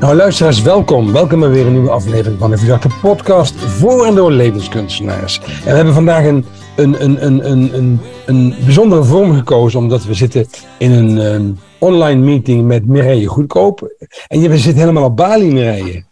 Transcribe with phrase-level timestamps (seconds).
[0.00, 1.12] Nou, luisteraars, welkom.
[1.12, 5.40] Welkom bij weer een nieuwe aflevering van de Verdachte Podcast voor en door levenskunstenaars.
[5.40, 6.44] En we hebben vandaag een,
[6.76, 10.46] een, een, een, een, een, een bijzondere vorm gekozen, omdat we zitten
[10.78, 13.94] in een um, online meeting met Mireille Goedkoop.
[14.26, 16.04] En je zit helemaal op Bali, Mireille.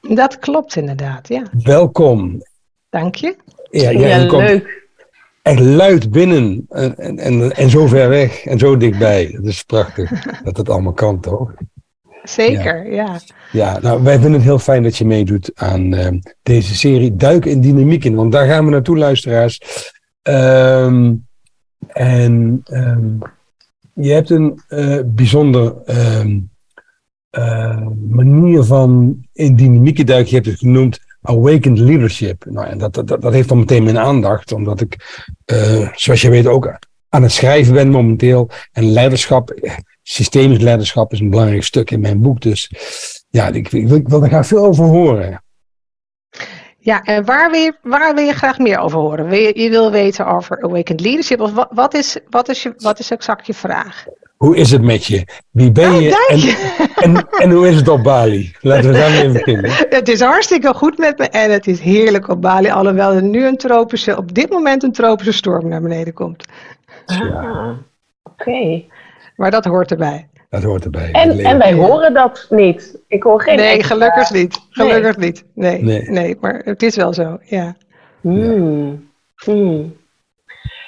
[0.00, 1.42] Dat klopt inderdaad, ja.
[1.62, 2.42] Welkom.
[2.90, 3.36] Dank je.
[3.70, 4.88] Ja, ja, ja leuk.
[5.42, 9.30] Echt luid binnen en, en, en, en zo ver weg en zo dichtbij.
[9.32, 10.10] Dat is prachtig
[10.44, 11.52] dat het allemaal kan, toch?
[12.24, 13.20] Zeker, ja.
[13.52, 13.78] ja.
[13.80, 16.08] nou, wij vinden het heel fijn dat je meedoet aan uh,
[16.42, 18.14] deze serie Duiken in Dynamiek in.
[18.14, 19.60] Want daar gaan we naartoe, luisteraars.
[20.22, 21.26] Um,
[21.86, 23.18] en um,
[23.94, 25.74] je hebt een uh, bijzonder
[26.20, 26.50] um,
[27.38, 30.28] uh, manier van in dynamiek duiken.
[30.28, 32.44] Je hebt het genoemd Awakened Leadership.
[32.48, 36.30] Nou, en dat, dat, dat heeft dan meteen mijn aandacht, omdat ik, uh, zoals je
[36.30, 38.50] weet, ook aan het schrijven ben momenteel.
[38.72, 39.54] En leiderschap
[40.04, 42.40] systemisch leiderschap is een belangrijk stuk in mijn boek.
[42.40, 42.70] Dus
[43.28, 45.42] ja, ik, ik, wil, ik wil er graag veel over horen.
[46.78, 49.28] Ja, en waar wil, je, waar wil je graag meer over horen?
[49.28, 51.40] Wil je, je wil weten over Awakened Leadership?
[51.40, 54.04] Of wat, wat, is, wat, is je, wat is exact je vraag?
[54.36, 55.26] Hoe is het met je?
[55.50, 56.86] Wie ben oh, je?
[56.96, 58.52] En, en, en, hoe is het op Bali?
[58.60, 59.70] Laten we daarmee beginnen.
[59.98, 62.70] Het is hartstikke goed met me en het is heerlijk op Bali.
[62.70, 66.44] Alhoewel er nu een tropische, op dit moment een tropische storm naar beneden komt.
[67.06, 67.16] Ja.
[67.16, 67.76] Ah,
[68.22, 68.84] Oké.
[69.36, 70.28] Maar dat hoort erbij.
[70.50, 71.10] Dat hoort erbij.
[71.12, 72.98] En, en wij horen dat niet.
[73.08, 73.56] Ik hoor geen.
[73.56, 74.60] Nee, gelukkig niet.
[74.70, 75.26] Gelukkig nee.
[75.26, 75.44] niet.
[75.54, 76.36] Nee, nee, nee.
[76.40, 77.76] maar het is wel zo, ja.
[78.20, 79.08] Hmm.
[79.34, 79.96] Hmm.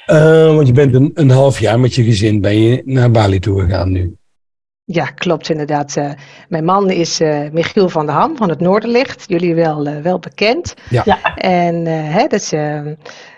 [0.07, 3.39] Uh, want je bent een, een half jaar met je gezin ben je naar Bali
[3.39, 4.17] toe gegaan nu.
[4.85, 5.97] Ja, klopt inderdaad.
[5.97, 6.11] Uh,
[6.49, 9.25] mijn man is uh, Michiel van der Ham van het Noorderlicht.
[9.27, 10.75] Jullie wel, uh, wel bekend.
[10.91, 11.03] Ja.
[11.05, 11.35] ja.
[11.35, 12.53] En hè, dat is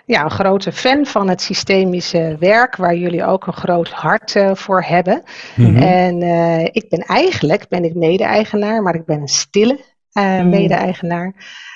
[0.09, 4.55] ja, een grote fan van het systemische werk, waar jullie ook een groot hart uh,
[4.55, 5.23] voor hebben.
[5.57, 5.77] Mm -hmm.
[5.77, 9.81] En uh, ik ben eigenlijk, ben ik mede-eigenaar, maar ik ben een stille
[10.13, 10.49] uh, mm.
[10.49, 11.35] mede-eigenaar.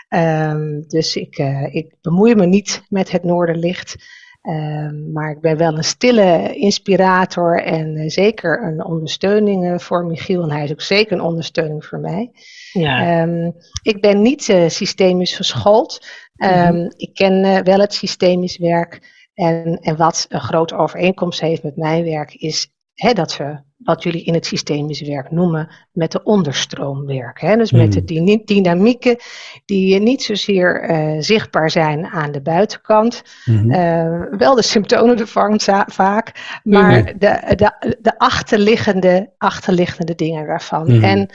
[0.09, 1.38] Um, dus ik,
[1.70, 3.97] ik bemoei me niet met het Noorderlicht.
[4.43, 10.43] Um, maar ik ben wel een stille inspirator en zeker een ondersteuning voor Michiel.
[10.43, 12.31] En hij is ook zeker een ondersteuning voor mij.
[12.72, 13.22] Ja.
[13.22, 16.06] Um, ik ben niet systemisch geschoold.
[16.37, 19.21] Um, ik ken uh, wel het systemisch werk.
[19.34, 24.03] En, en wat een grote overeenkomst heeft met mijn werk, is hè, dat we, wat
[24.03, 27.48] jullie in het systemisch werk noemen, met de onderstroom werken.
[27.48, 27.56] Hè?
[27.56, 28.43] Dus met de mm.
[28.44, 29.16] dynamieken
[29.65, 33.22] die niet zozeer uh, zichtbaar zijn aan de buitenkant.
[33.44, 33.70] Mm-hmm.
[33.70, 37.19] Uh, wel de symptomen ervan vaak, maar mm-hmm.
[37.19, 41.03] de, de, de achterliggende, achterliggende dingen daarvan.
[41.03, 41.31] En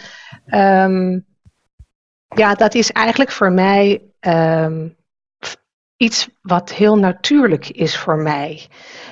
[0.90, 1.26] um,
[2.36, 4.96] ja, dat is eigenlijk voor mij um,
[5.98, 8.68] iets wat heel natuurlijk is voor mij.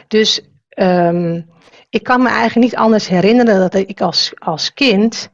[0.07, 0.41] Dus
[0.79, 1.53] um,
[1.95, 5.29] ik kan me eigenlijk niet anders herinneren dat ik als, als kind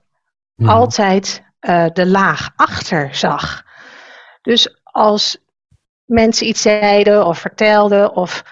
[0.55, 0.69] hmm.
[0.69, 3.63] altijd uh, de laag achter zag.
[4.41, 5.37] Dus als
[6.05, 8.43] mensen iets zeiden of vertelden of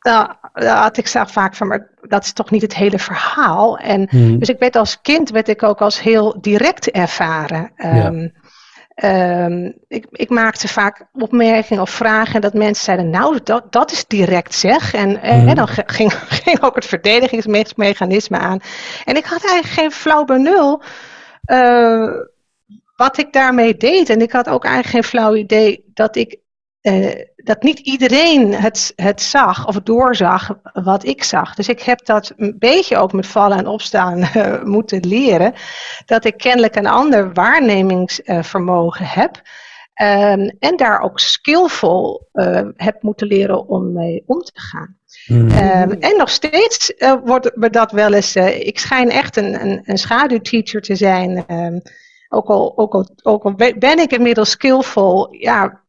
[0.00, 3.78] nou, had ik zelf vaak van, maar dat is toch niet het hele verhaal.
[3.78, 4.38] En hmm.
[4.38, 7.72] dus ik werd als kind werd ik ook als heel direct ervaren.
[7.76, 8.30] Um, ja.
[9.04, 14.04] Um, ik, ik, maakte vaak opmerkingen of vragen dat mensen zeiden, nou, dat, dat is
[14.06, 14.94] direct zeg.
[14.94, 15.48] En, mm.
[15.48, 16.12] en dan ging,
[16.44, 18.60] ging, ook het verdedigingsmechanisme aan.
[19.04, 20.82] En ik had eigenlijk geen flauw benul
[21.46, 22.10] uh,
[22.96, 24.10] wat ik daarmee deed.
[24.10, 26.38] En ik had ook eigenlijk geen flauw idee dat ik
[26.82, 31.54] uh, dat niet iedereen het, het zag of doorzag wat ik zag.
[31.54, 35.52] Dus ik heb dat een beetje ook met vallen en opstaan uh, moeten leren.
[36.06, 39.42] Dat ik kennelijk een ander waarnemingsvermogen heb.
[40.02, 42.28] Um, en daar ook skillvol
[42.76, 44.96] heb moeten leren om mee om te gaan.
[45.26, 45.50] Mm.
[45.50, 48.36] Um, en nog steeds wordt me dat wel eens.
[48.36, 51.44] ik schijn echt een, een, een schaduwteacher te zijn.
[51.48, 51.82] Um,
[52.28, 55.34] ook, al, ook, al, ook al ben ik inmiddels skillvol.
[55.34, 55.82] Ja,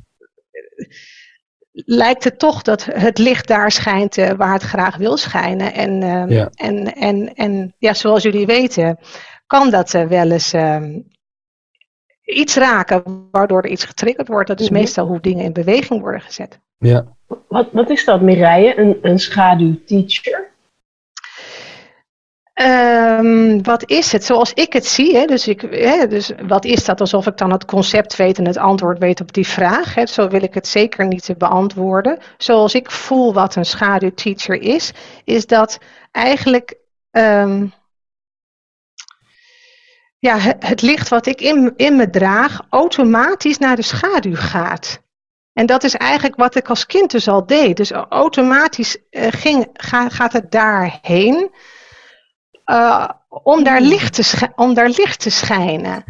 [1.72, 5.74] lijkt het toch dat het licht daar schijnt uh, waar het graag wil schijnen.
[5.74, 6.50] En, uh, ja.
[6.54, 9.00] en, en, en ja, zoals jullie weten,
[9.48, 11.00] kan dat uh, wel eens ehm,
[12.24, 14.48] iets raken waardoor er iets getriggerd wordt.
[14.48, 14.84] Dat is mm -hmm.
[14.84, 16.60] meestal hoe dingen in beweging worden gezet.
[16.78, 17.18] Ja.
[17.48, 20.52] Wat, wat is dat, Mireille, een, een schaduwteacher?
[22.62, 24.24] Um, wat is het?
[24.24, 27.02] Zoals ik het zie, hè, dus, ik, hè, dus wat is dat?
[27.02, 29.96] Alsof ik dan het concept weet en het antwoord weet op die vraag.
[29.96, 32.20] Hè, zo wil ik het zeker niet beantwoorden.
[32.38, 34.92] Zoals ik voel wat een schaduwteacher is,
[35.24, 35.80] is dat
[36.12, 36.78] eigenlijk
[37.12, 37.74] um,
[40.20, 45.02] ja, het, licht wat ik in, in me draag automatisch naar de schaduw gaat.
[45.54, 47.78] En dat is eigenlijk wat ik als kind dus al deed.
[47.78, 51.52] Dus automatisch uh, ging, ga, gaat het daarheen
[52.70, 53.10] eh,
[53.44, 56.04] om, daar licht te om daar licht te schijnen.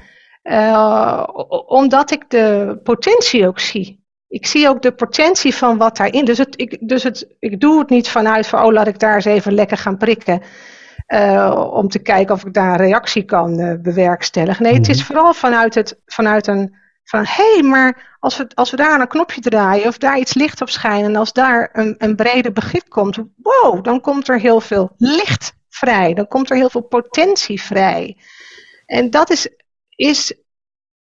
[0.44, 1.28] Uh,
[1.66, 4.06] omdat ik de potentie ook zie.
[4.28, 6.26] Ik zie ook de potentie van wat daarin.
[6.26, 9.16] Dus, het, ik, dus het, ik doe het niet vanuit van, oh laat ik daar
[9.16, 10.42] eens even lekker gaan prikken.
[11.08, 14.64] Uh, om te kijken of ik daar een reactie kan uh, bewerkstelligen.
[14.64, 15.06] Nee, het is mhm.
[15.06, 19.08] vooral vanuit, het, vanuit een van hé, hey, maar als we, als we daar een
[19.08, 22.90] knopje draaien of daar iets licht op schijnen en als daar een, een brede begrip
[22.90, 27.62] komt, wow, dan komt er heel veel licht vrij, dan komt er heel veel potentie
[27.62, 28.18] vrij.
[28.86, 29.48] En dat is,
[29.96, 30.34] is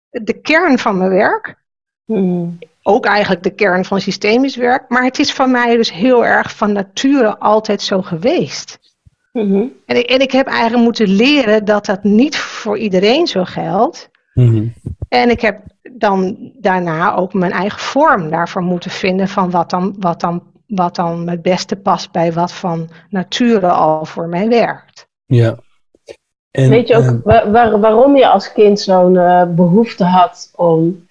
[0.09, 1.65] de kern van mijn werk.
[2.05, 2.59] Hmm.
[2.83, 6.57] Ook eigenlijk de kern van systemisch werk, maar het is van mij dus heel erg
[6.57, 8.79] van nature altijd zo geweest.
[9.33, 9.73] Hmm.
[9.87, 14.11] En, ik, en ik heb eigenlijk moeten leren dat dat niet voor iedereen zo geldt.
[14.33, 14.75] Hmm.
[15.09, 15.61] En ik heb
[15.93, 20.95] dan daarna ook mijn eigen vorm daarvoor moeten vinden van wat dan, wat dan, wat
[20.95, 25.09] dan het beste past bij wat van nature al voor mij werkt.
[25.27, 25.57] Ja.
[26.51, 31.07] En, Weet je ook uh, waar, waarom je als kind zo'n uh, behoefte had om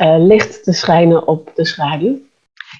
[0.00, 2.18] uh, licht te schijnen op de schaduw?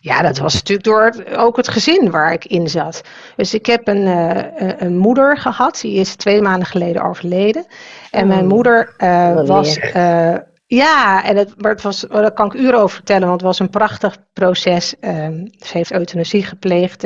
[0.01, 3.03] Ja, dat was natuurlijk door ook het gezin waar ik in zat.
[3.37, 7.67] Dus ik heb een, uh, een moeder gehad, die is twee maanden geleden overleden.
[8.11, 9.79] En mijn oh, moeder uh, was.
[9.79, 10.35] Uh,
[10.67, 13.49] ja, en het, maar het was, oh, daar kan ik uren over vertellen, want het
[13.51, 14.99] was een prachtig proces.
[15.01, 17.05] Ehm, ze heeft euthanasie gepleegd.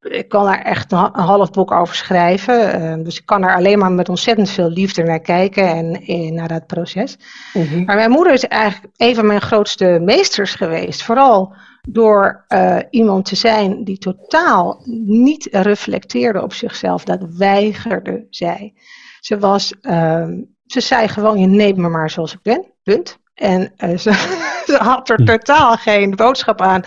[0.00, 2.72] ik kan daar echt een, half boek over schrijven.
[2.72, 5.66] Ehm, dus ik kan er alleen maar met ontzettend veel liefde naar kijken
[6.06, 7.18] en, naar dat proces.
[7.52, 7.84] Mhm.
[7.84, 11.02] Maar mijn moeder is eigenlijk een van mijn grootste meesters geweest.
[11.02, 11.54] Vooral
[11.88, 17.04] door uh, iemand te zijn die totaal niet reflecteerde op zichzelf.
[17.04, 18.74] Dat weigerde zij.
[19.20, 20.28] Ze, was, uh,
[20.66, 23.18] ze zei gewoon, je neemt me maar zoals ik ben, punt.
[23.34, 24.12] En uh, ze,
[24.66, 25.24] ze, had er hm.
[25.24, 26.82] totaal geen boodschap aan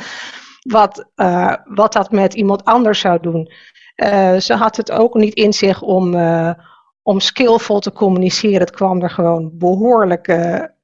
[0.62, 3.52] wat, uh, wat dat met iemand anders zou doen.
[4.40, 6.16] ze had het ook niet in zich om,
[7.02, 8.60] om skillvol te communiceren.
[8.60, 10.28] Het kwam er gewoon behoorlijk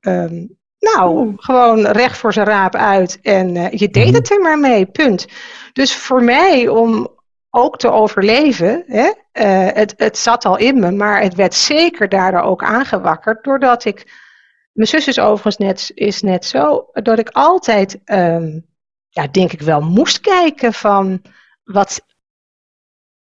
[0.01, 4.15] um, nou, gewoon recht voor zijn raap uit en je deed mhm.
[4.15, 5.27] het er maar mee, punt.
[5.73, 7.07] Dus voor mij om
[7.49, 12.09] ook te overleven, hè, uh, het, het zat al in me, maar het werd zeker
[12.09, 14.23] daardoor ook aangewakkerd, doordat ik,
[14.71, 18.65] mijn zus is overigens net, is net zo, dat ik altijd, um,
[19.09, 21.21] ja, denk ik wel, moest kijken van
[21.63, 22.05] wat,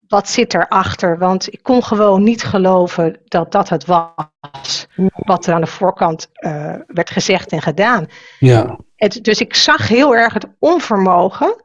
[0.07, 1.17] wat zit erachter?
[1.17, 4.87] Want ik kon gewoon niet geloven dat dat het was.
[5.11, 8.07] Wat er aan de voorkant uh, werd gezegd en gedaan.
[8.39, 8.79] Ja.
[8.95, 11.63] Het, dus ik zag heel erg het onvermogen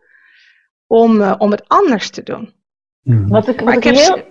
[0.86, 2.54] om, uh, om het anders te doen.
[3.02, 3.28] Mm.
[3.28, 4.24] Wat ik, wat ik, heel,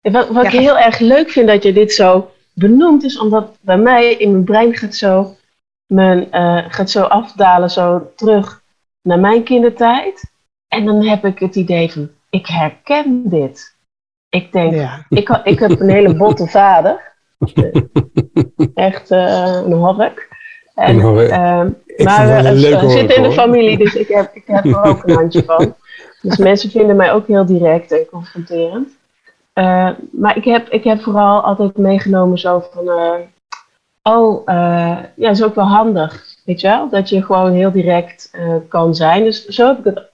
[0.00, 3.78] wat, wat ik heel erg leuk vind dat je dit zo benoemt, is omdat bij
[3.78, 5.36] mij in mijn brein gaat zo,
[5.86, 8.62] mijn, uh, gaat zo afdalen, zo terug
[9.02, 10.32] naar mijn kindertijd.
[10.68, 13.78] En dan heb ik het idee van, ik herken dit.
[14.28, 17.12] Ik denk, ik, ik heb een hele botte vader.
[18.74, 20.28] Echt uh, een hork.
[20.74, 21.66] En, uh,
[22.04, 25.44] maar we zitten in de familie, dus ik heb, ik heb er ook een handje
[25.44, 25.74] van.
[26.22, 28.98] Dus mensen vinden mij ook heel direct en confronterend.
[29.60, 33.14] Uh, maar ik heb, ik heb vooral altijd meegenomen zo van, uh,
[34.02, 36.88] oh, uh, ja, is ook wel handig, weet je wel?
[36.88, 38.36] Dat je gewoon heel direct
[38.68, 39.24] kan zijn.
[39.24, 40.08] Dus zo heb ik het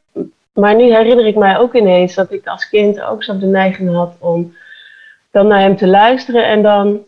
[0.52, 3.94] maar nu herinner ik mij ook ineens dat ik als kind ook zo de neiging
[3.94, 4.54] had om
[5.30, 7.04] dan naar hem te luisteren en dan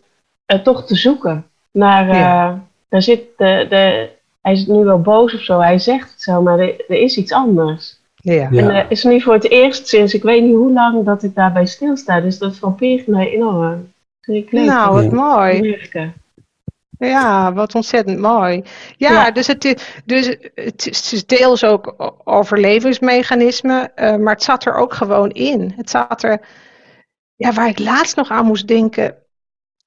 [0.63, 1.45] toch te zoeken.
[1.71, 2.07] Naar,
[2.89, 4.09] daar zit de, de,
[4.41, 7.17] hij is nu wel boos of zo, hij zegt het zo, maar er, er is
[7.17, 7.98] iets anders.
[8.21, 8.49] Ja.
[8.51, 11.35] En uh, is nu voor het eerst sinds ik weet niet hoe lang dat ik
[11.35, 12.21] daarbij stilsta.
[12.21, 13.91] Dus dat frappeert mij enorm.
[14.49, 15.77] Nou, wat mooi.
[16.99, 18.63] Ja, wat ontzettend mooi.
[18.97, 19.61] Ja, dus, het,
[20.05, 25.73] dus het is deels ook overlevingsmechanisme, uh, maar het zat er ook gewoon in.
[25.75, 26.41] Het zat er,
[27.35, 29.15] ja, waar ik laatst nog aan moest denken,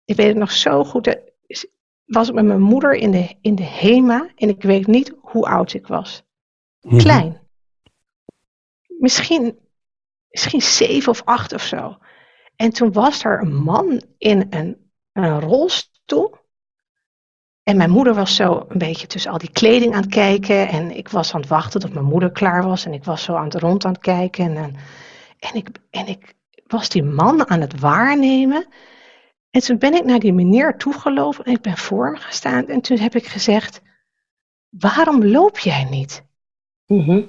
[0.04, 1.16] ik weet het nog zo goed,
[2.04, 5.46] was ik met mijn moeder in de, in de HEMA en ik weet niet hoe
[5.46, 6.22] oud ik was.
[6.80, 6.98] Mhm.
[6.98, 7.41] Klein.
[9.02, 9.58] Misschien,
[10.30, 11.98] misschien zeven of acht of zo.
[12.56, 16.36] En toen was er een man in een, een rolstoel.
[17.62, 20.68] En mijn moeder was zo een beetje tussen al die kleding aan het kijken.
[20.68, 22.84] En ik was aan het wachten tot mijn moeder klaar was.
[22.84, 24.56] En ik was zo aan het rond aan het kijken.
[24.56, 24.76] En,
[25.38, 26.34] en, ik, en ik
[26.66, 28.66] was die man aan het waarnemen.
[29.50, 32.68] En toen ben ik naar die meneer toegelopen en ik ben voor hem gestaan.
[32.68, 33.82] En toen heb ik gezegd,
[34.68, 36.24] waarom loop jij niet?
[36.86, 37.22] Mhm.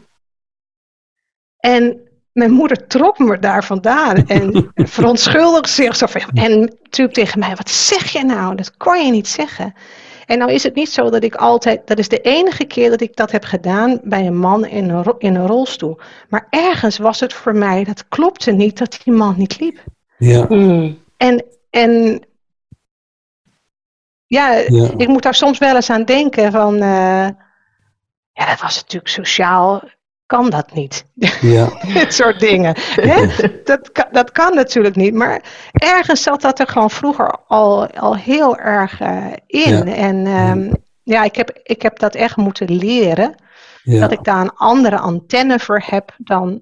[1.65, 1.99] En
[2.31, 6.21] mijn moeder trok me daar vandaan en verontschuldigde zich zo van.
[6.33, 8.55] En natuurlijk tegen mij, wat zeg je nou?
[8.55, 9.73] Dat kon je niet zeggen.
[10.25, 13.01] En nou is het niet zo dat ik altijd, dat is de enige keer dat
[13.01, 15.99] ik dat heb gedaan bij een man in een, in een rolstoel.
[16.29, 19.83] Maar ergens was het voor mij, dat klopte niet dat die man niet liep.
[20.17, 20.45] Ja.
[20.49, 20.99] Mm.
[21.17, 22.21] En, en
[24.25, 24.53] ja,
[24.97, 27.27] ik moet daar soms wel eens aan denken van, uh,
[28.33, 29.83] ja, dat was natuurlijk sociaal,
[30.33, 31.05] kan dat niet.
[31.41, 31.69] Ja.
[31.93, 32.75] Dit soort dingen.
[33.63, 38.15] Dat, kan, dat kan natuurlijk niet, maar ergens zat dat er gewoon vroeger al, al
[38.15, 39.87] heel erg uh, in.
[39.87, 40.71] En um,
[41.03, 43.35] ja, ik heb, ik heb dat echt moeten leren.
[43.83, 46.61] Dat ik daar een andere antenne voor heb dan,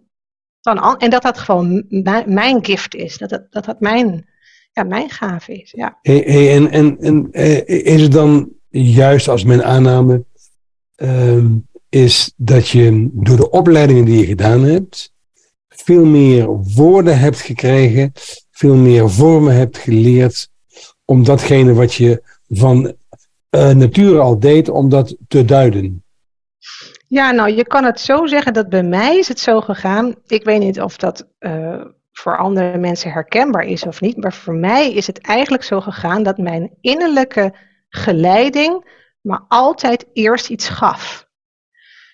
[0.62, 1.86] dan en dat dat gewoon
[2.26, 3.18] mijn gift is.
[3.18, 4.30] Dat dat, dat, dat mijn
[4.72, 5.72] ja, mijn gave is.
[5.72, 5.98] Ja.
[6.02, 10.26] Hey, hey, en en, en eh, is het dan juist als mijn aanname
[10.98, 11.46] uh,
[11.92, 15.14] is dat je door de opleidingen die je gedaan hebt,
[15.68, 18.12] veel meer woorden hebt gekregen,
[18.52, 20.50] veel meer vormen hebt geleerd
[21.06, 26.04] om datgene wat je van uh, nature al deed, om dat te duiden?
[27.08, 30.16] Ja, nou, je kan het zo zeggen dat bij mij is het zo gegaan.
[30.28, 34.18] Ik weet niet of dat uh, voor andere mensen herkenbaar is of niet.
[34.18, 37.54] Maar voor mij is het eigenlijk zo gegaan dat mijn innerlijke
[37.90, 41.30] geleiding me altijd eerst iets gaf.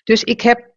[0.08, 0.70] Dus ik heb,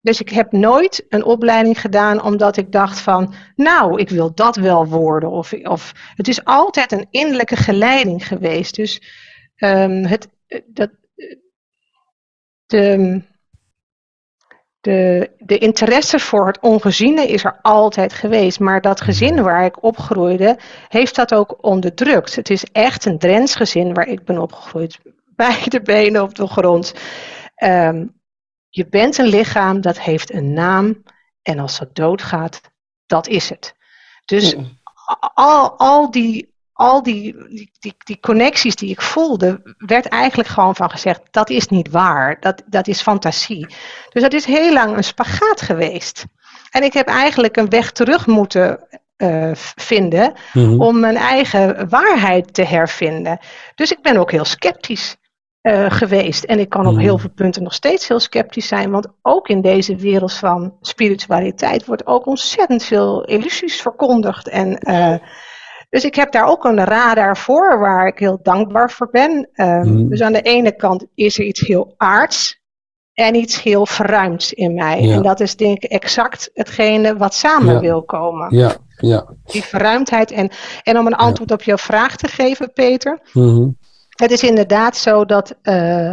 [0.00, 4.56] dus ik heb nooit een opleiding gedaan omdat ik dacht van, nou, ik wil dat
[4.56, 5.30] wel worden.
[5.30, 8.74] Of, of het is altijd een innerlijke geleiding geweest.
[8.74, 9.02] Dus
[9.56, 10.28] um, het,
[10.66, 10.90] dat,
[12.66, 13.22] de,
[14.80, 18.60] de, de interesse voor het ongeziene is er altijd geweest.
[18.60, 20.58] Maar dat gezin waar ik opgroeide,
[20.88, 22.36] heeft dat ook onderdrukt.
[22.36, 24.98] Het is echt een Drents gezin waar ik ben opgegroeid.
[25.36, 26.94] Beide benen op de grond.
[27.64, 28.20] Um,
[28.74, 31.02] je bent een lichaam, dat heeft een naam.
[31.42, 32.60] En als dat doodgaat,
[33.06, 33.74] dat is het.
[34.24, 34.56] Dus
[35.34, 37.36] al, al die al die,
[37.78, 42.40] die, die, connecties die ik voelde, werd eigenlijk gewoon van gezegd, dat is niet waar,
[42.40, 43.66] dat, dat is fantasie.
[44.08, 46.24] Dus dat is heel lang een spagaat geweest.
[46.70, 48.86] En ik heb eigenlijk een weg terug moeten
[49.16, 50.80] uh, vinden mhm.
[50.80, 53.38] om mijn eigen waarheid te hervinden.
[53.74, 55.16] Dus ik ben ook heel sceptisch
[55.62, 56.44] uh, geweest.
[56.44, 59.60] En ik kan op heel veel punten nog steeds heel sceptisch zijn, want ook in
[59.60, 64.78] deze wereld van spiritualiteit wordt ook ontzettend veel illusies verkondigd en...
[64.80, 65.14] Uh,
[65.92, 69.48] dus ik heb daar ook een radar voor waar ik heel dankbaar voor ben.
[69.52, 70.08] Ehm, mhm.
[70.08, 72.60] Dus aan de ene kant is er iets heel aards
[73.12, 75.10] en iets heel verruimds in mij.
[75.10, 78.56] En dat is denk ik exact hetgene wat samen wil komen.
[78.56, 79.34] Ja, ja.
[79.44, 80.30] Die verruimdheid.
[80.30, 80.50] En,
[80.82, 83.20] en om een antwoord op jouw vraag te geven, Peter.
[83.32, 83.68] Mhm.
[84.12, 86.12] Het is inderdaad zo dat uh,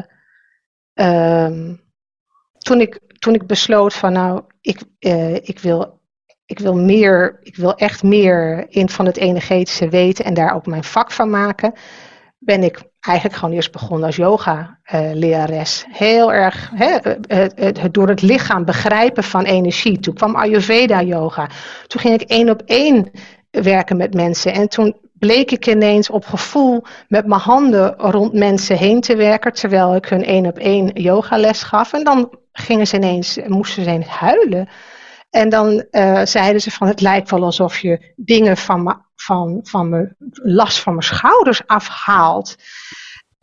[2.57, 5.99] toen, ik, toen ik besloot van nou, ik, uh, ik wil
[6.49, 10.65] ik wil meer, ik wil echt meer in van het energetische weten en daar ook
[10.65, 11.73] mijn vak van maken.
[12.37, 15.85] Ben ik eigenlijk gewoon eerst begonnen als yoga-lerares.
[15.89, 17.17] Heel erg het,
[17.55, 19.99] het, door het lichaam begrijpen van energie.
[19.99, 21.49] Toen kwam Ayurveda-yoga.
[21.87, 23.11] Toen ging ik één op één
[23.51, 24.53] werken met mensen.
[24.53, 29.53] En toen bleek ik ineens op gevoel met mijn handen rond mensen heen te werken.
[29.53, 31.93] Terwijl ik hun één op één yogales gaf.
[31.93, 34.69] En dan gingen ze ineens, moesten ze ineens huilen.
[35.29, 39.59] En dan uh, zeiden ze van het lijkt wel alsof je dingen van, me, van,
[39.63, 42.55] van me, last van mijn schouders afhaalt.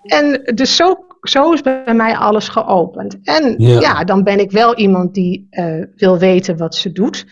[0.03, 3.19] En dus zo, zo is bij mij alles geopend.
[3.23, 7.27] En ja, dan ben ik wel iemand die uh, wil weten wat ze doet.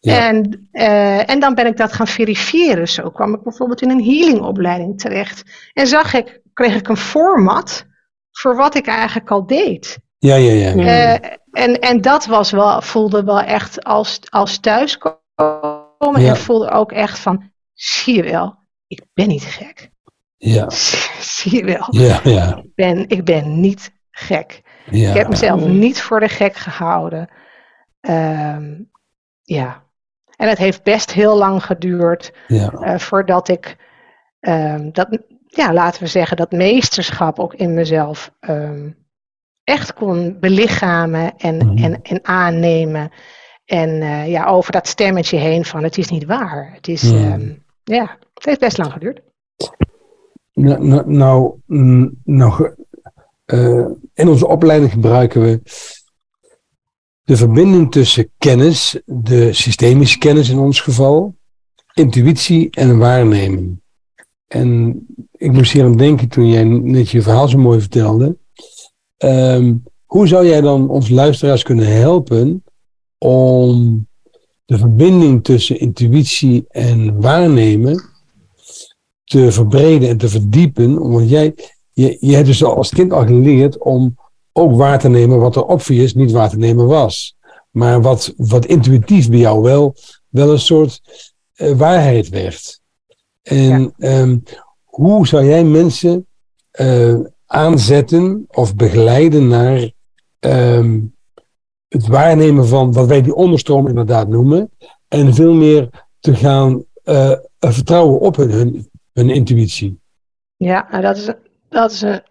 [0.00, 0.28] Ja.
[0.28, 2.88] En, uh, en dan ben ik dat gaan verifiëren.
[2.88, 5.42] Zo kwam ik bijvoorbeeld in een healingopleiding terecht.
[5.72, 7.86] En zag ik, kreeg ik een format
[8.30, 9.98] voor wat ik eigenlijk al deed.
[10.18, 10.74] Ja, ja, ja.
[10.74, 15.18] Uh, en, en dat was wel, voelde wel echt als, als thuiskomen.
[15.98, 19.90] En voelde ook echt van, zie je wel, ik ben niet gek.
[20.36, 20.70] Ja.
[21.20, 21.86] Zie je wel.
[21.90, 22.56] Ja, ja.
[22.56, 24.62] Ik, ben, ik ben niet gek.
[24.90, 25.08] Ja.
[25.10, 27.30] Ik heb mezelf niet voor de gek gehouden.
[28.00, 28.90] Um,
[29.42, 29.88] ja.
[30.40, 32.72] En het heeft best heel lang geduurd ja.
[32.72, 33.76] uh, voordat ik
[34.40, 38.96] um, dat, ja, laten we zeggen, dat meesterschap ook in mezelf um,
[39.64, 41.84] echt kon belichamen en, mhm.
[41.84, 43.10] en, en aannemen.
[43.64, 46.70] En uh, ja, over dat stemmetje heen van het is niet waar.
[46.74, 47.32] Het is, mhm.
[47.32, 47.52] Ehm,
[47.84, 49.20] ja, het heeft best lang geduurd.
[50.52, 51.58] Nou, nou, nou,
[52.24, 52.74] nou
[53.46, 55.60] uh, in onze opleiding gebruiken we
[57.30, 61.34] de verbinding tussen kennis, de systemische kennis in ons geval,
[61.94, 63.82] intuïtie en waarnemen.
[64.46, 65.00] En
[65.32, 68.36] ik moest hier aan denken toen jij net je verhaal zo mooi vertelde.
[69.16, 72.64] Ehm, hoe zou jij dan ons luisteraars kunnen helpen
[73.18, 74.06] om
[74.64, 78.02] de verbinding tussen intuïtie en waarnemen
[79.24, 81.10] te verbreden en te verdiepen?
[81.10, 81.54] Want jij,
[81.92, 84.16] je, je hebt dus als kind al geleerd om
[84.52, 87.36] ook waar te nemen wat er obvious niet waar te nemen was.
[87.70, 89.94] Maar wat, wat intuïtief bij jou wel,
[90.28, 91.00] wel een soort
[91.76, 92.80] waarheid werd.
[93.42, 94.38] En ehm,
[94.84, 96.26] hoe zou jij mensen
[97.46, 99.90] aanzetten of begeleiden naar
[100.38, 101.00] ehm,
[101.90, 104.70] het waarnemen van wat wij die onderstroom inderdaad noemen.
[105.08, 105.88] En veel meer
[106.20, 110.00] te gaan uh, vertrouwen op hun, hun, hun, intuïtie.
[110.56, 111.32] Ja, nou, dat is,
[111.68, 112.22] dat is een,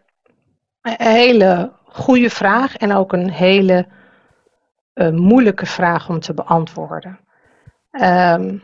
[0.81, 3.87] hele goede vraag en ook een hele
[4.93, 7.19] uh, moeilijke vraag om te beantwoorden.
[7.91, 8.63] Um,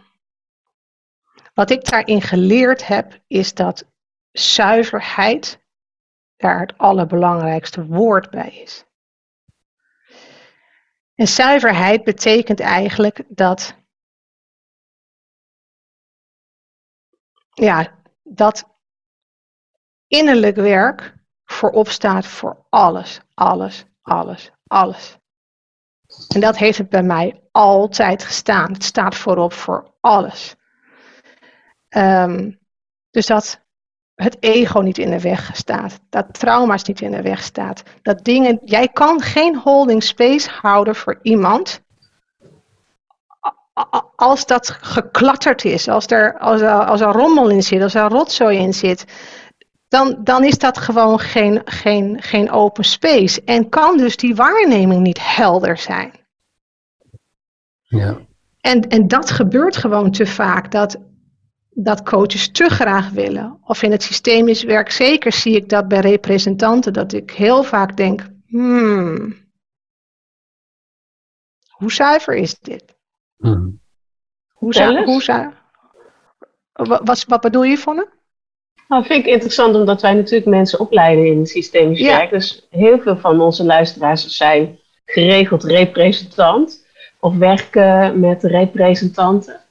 [1.53, 3.85] wat ik daarin geleerd heb, is dat
[4.31, 5.63] zuiverheid
[6.35, 8.85] daar het allerbelangrijkste woord bij is.
[11.15, 13.75] En zuiverheid betekent eigenlijk dat,
[17.49, 18.69] ja, dat
[20.07, 21.15] innerlijk werk
[21.55, 25.17] voorop staat voor alles, alles, alles, alles.
[26.33, 28.71] En dat heeft het bij mij altijd gestaan.
[28.71, 30.55] Het staat voorop voor alles.
[31.89, 32.59] Um,
[33.11, 33.63] dus dat
[34.15, 38.23] het ego niet in de weg staat, dat trauma's niet in de weg staat, dat
[38.23, 41.83] dingen, jij kan geen holding space houden voor iemand
[44.15, 48.57] als dat geklatterd is, als er, als als er rommel in zit, als er rotzooi
[48.57, 49.05] in zit,
[49.87, 55.01] dan, dan is dat gewoon geen, geen, geen open space en kan dus die waarneming
[55.01, 56.11] niet helder zijn.
[57.81, 58.17] Ja.
[58.61, 60.97] En, en dat gebeurt gewoon te vaak, dat
[61.77, 63.57] dat coaches te graag willen.
[63.61, 67.97] Of in het systemisch werk zeker zie ik dat bij representanten, dat ik heel vaak
[67.97, 69.35] denk, hmm,
[71.69, 72.97] hoe zuiver is dit?
[73.37, 73.81] Hmm.
[74.53, 75.63] Hoe, zuiver, hoe zuiver?
[76.73, 78.09] Wat, wat bedoel je, Vonne?
[78.87, 82.29] Nou, vind ik interessant omdat wij natuurlijk mensen opleiden in systemisch werk.
[82.29, 86.85] Dus heel veel van onze luisteraars zijn geregeld representant
[87.19, 89.61] of werken met representanten.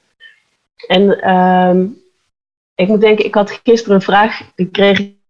[0.87, 2.03] En um,
[2.75, 5.23] ik moet denken, ik had gisteren een vraag gekregen.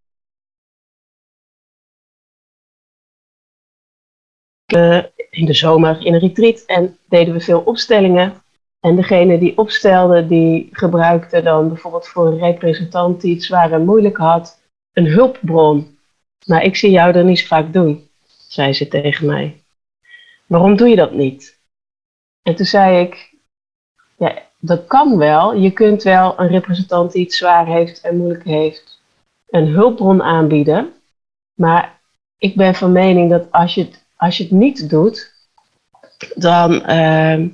[4.76, 8.43] Uh, in de zomer in een retreat en deden we veel opstellingen.
[8.86, 13.86] En degene die opstelde, die gebruikte dan bijvoorbeeld voor een representant die het zwaar en
[13.86, 14.60] moeilijk had,
[14.93, 15.98] een hulpbron.
[16.45, 18.08] Maar ik zie jou dat niet zo vaak doen,
[18.48, 19.62] zei ze tegen mij.
[20.45, 21.60] Waarom doe je dat niet?
[22.41, 23.34] En toen zei ik,
[24.17, 25.56] ja, dat kan wel.
[25.56, 29.02] Je kunt wel een representant die het zwaar heeft en moeilijk heeft,
[29.50, 30.93] een hulpbron aanbieden.
[31.54, 32.00] Maar
[32.38, 35.34] ik ben van mening dat als je het, als je het niet doet,
[36.36, 37.45] dan uh,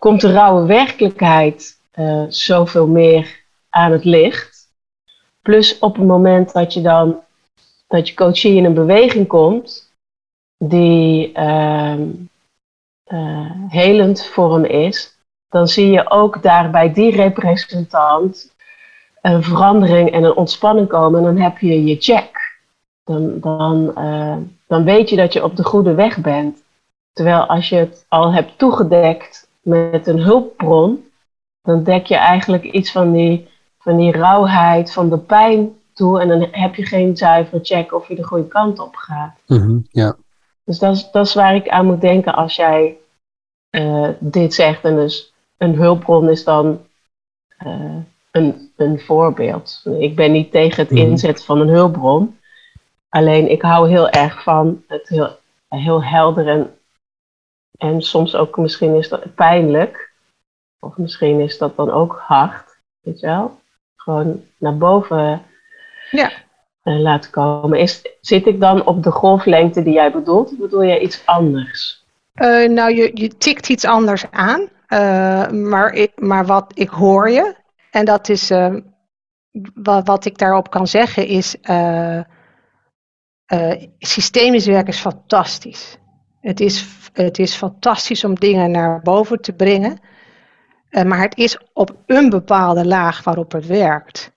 [0.00, 4.68] komt de rauwe werkelijkheid uh, zoveel meer aan het licht.
[5.42, 7.20] Plus op het moment dat je dan
[7.86, 9.92] dat je coachie in een beweging komt
[10.58, 11.94] die uh,
[13.68, 15.16] helend voor hem is,
[15.48, 18.54] dan zie je ook daar bij die representant
[19.22, 21.18] een verandering en een ontspanning komen.
[21.18, 22.58] En dan heb je je check.
[23.04, 24.36] Dan, dan, uh,
[24.66, 26.62] dan weet je dat je op de goede weg bent.
[27.12, 31.10] Terwijl als je het al hebt toegedekt met een hulpbron,
[31.62, 36.20] dan dek je eigenlijk iets van die, van die rauwheid, van de pijn toe.
[36.20, 39.38] En dan heb je geen zuivere check of je de goede kant op gaat.
[39.46, 40.16] Mm ja.
[40.64, 42.96] Dus dat is, dat is waar ik aan moet denken als jij
[43.70, 44.84] uh, dit zegt.
[44.84, 46.80] En dus een hulpbron is dan
[47.66, 47.96] uh,
[48.30, 49.82] een, een voorbeeld.
[49.98, 51.00] Ik ben niet tegen het mhm.
[51.00, 52.38] inzetten van een hulpbron.
[53.08, 55.36] Alleen ik hou heel erg van het heel,
[55.68, 56.74] heel helder en,
[57.80, 60.12] en soms ook misschien is dat pijnlijk.
[60.80, 62.80] Of misschien is dat dan ook hard.
[63.00, 63.60] Weet je wel?
[63.96, 65.42] Gewoon naar boven
[66.10, 66.30] ja.
[66.84, 67.78] uh, laten komen.
[67.78, 70.50] Is, zit ik dan op de golflengte die jij bedoelt?
[70.50, 72.04] Of bedoel jij iets anders?
[72.34, 74.60] Uh, nou, je, je tikt iets anders aan.
[74.88, 77.54] Uh, maar, ik, maar wat ik hoor je,
[77.90, 78.76] en dat is uh,
[79.74, 81.56] wat, wat ik daarop kan zeggen, is
[83.98, 85.98] systemisch werk is fantastisch.
[86.40, 89.98] Het is, het is fantastisch om dingen naar boven te brengen,
[90.90, 94.32] maar het is op een bepaalde laag waarop het werkt.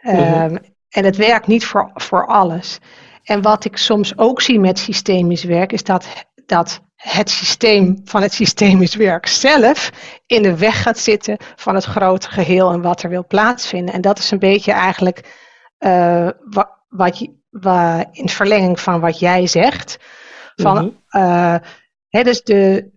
[0.00, 0.58] Mm
[0.88, 2.78] En het werkt niet voor, voor alles.
[3.22, 6.06] En wat ik soms ook zie met systemisch werk, is dat,
[6.46, 9.90] dat het systeem van het systemisch werk zelf
[10.26, 13.94] in de weg gaat zitten van het grote geheel en wat er wil plaatsvinden.
[13.94, 15.40] En dat is een beetje eigenlijk
[15.78, 17.28] uh, wat, wat,
[18.12, 19.98] in verlenging van wat jij zegt.
[20.54, 21.22] Van, mm -hmm.
[21.22, 21.56] uh,
[22.20, 22.90] dus de,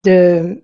[0.00, 0.62] de,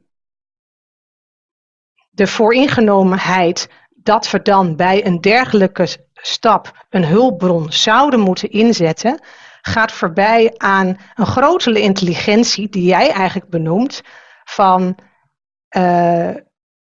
[2.10, 9.20] de vooringenomenheid dat we dan bij een dergelijke stap een hulpbron zouden moeten inzetten,
[9.60, 14.02] gaat voorbij aan een grotere intelligentie die jij eigenlijk benoemt
[14.44, 14.98] van
[15.76, 16.34] uh,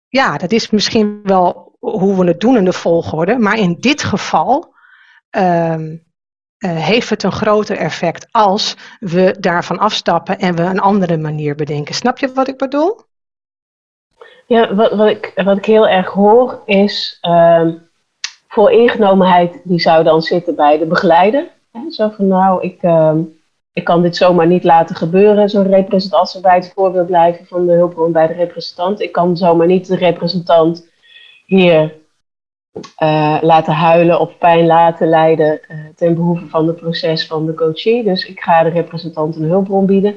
[0.09, 4.03] ja, dat is misschien wel hoe we het doen in de volgorde, maar in dit
[4.03, 4.75] geval
[5.31, 5.97] ehm,
[6.61, 11.55] eh, heeft het een groter effect als we daarvan afstappen en we een andere manier
[11.55, 11.95] bedenken.
[11.95, 13.01] Snap je wat ik bedoel?
[14.47, 17.69] Ja, wat, wat, ik, wat ik heel erg hoor is uh,
[18.49, 21.49] voor ingenomenheid, die zou dan zitten bij de begeleider.
[21.91, 23.15] Zo van nou, ik, uh,
[23.73, 27.47] ik kan dit zomaar niet laten gebeuren, zo'n representant, als we bij het voorbeeld blijven
[27.47, 29.01] van de hulpbron bij de representant.
[29.01, 30.89] Ik kan zomaar niet de representant
[31.47, 32.00] hier
[33.03, 37.55] uh, laten huilen of pijn laten lijden uh, ten behoeve van het proces van de
[37.55, 38.05] coachie.
[38.05, 40.17] Dus ik ga de representant een hulpbron bieden.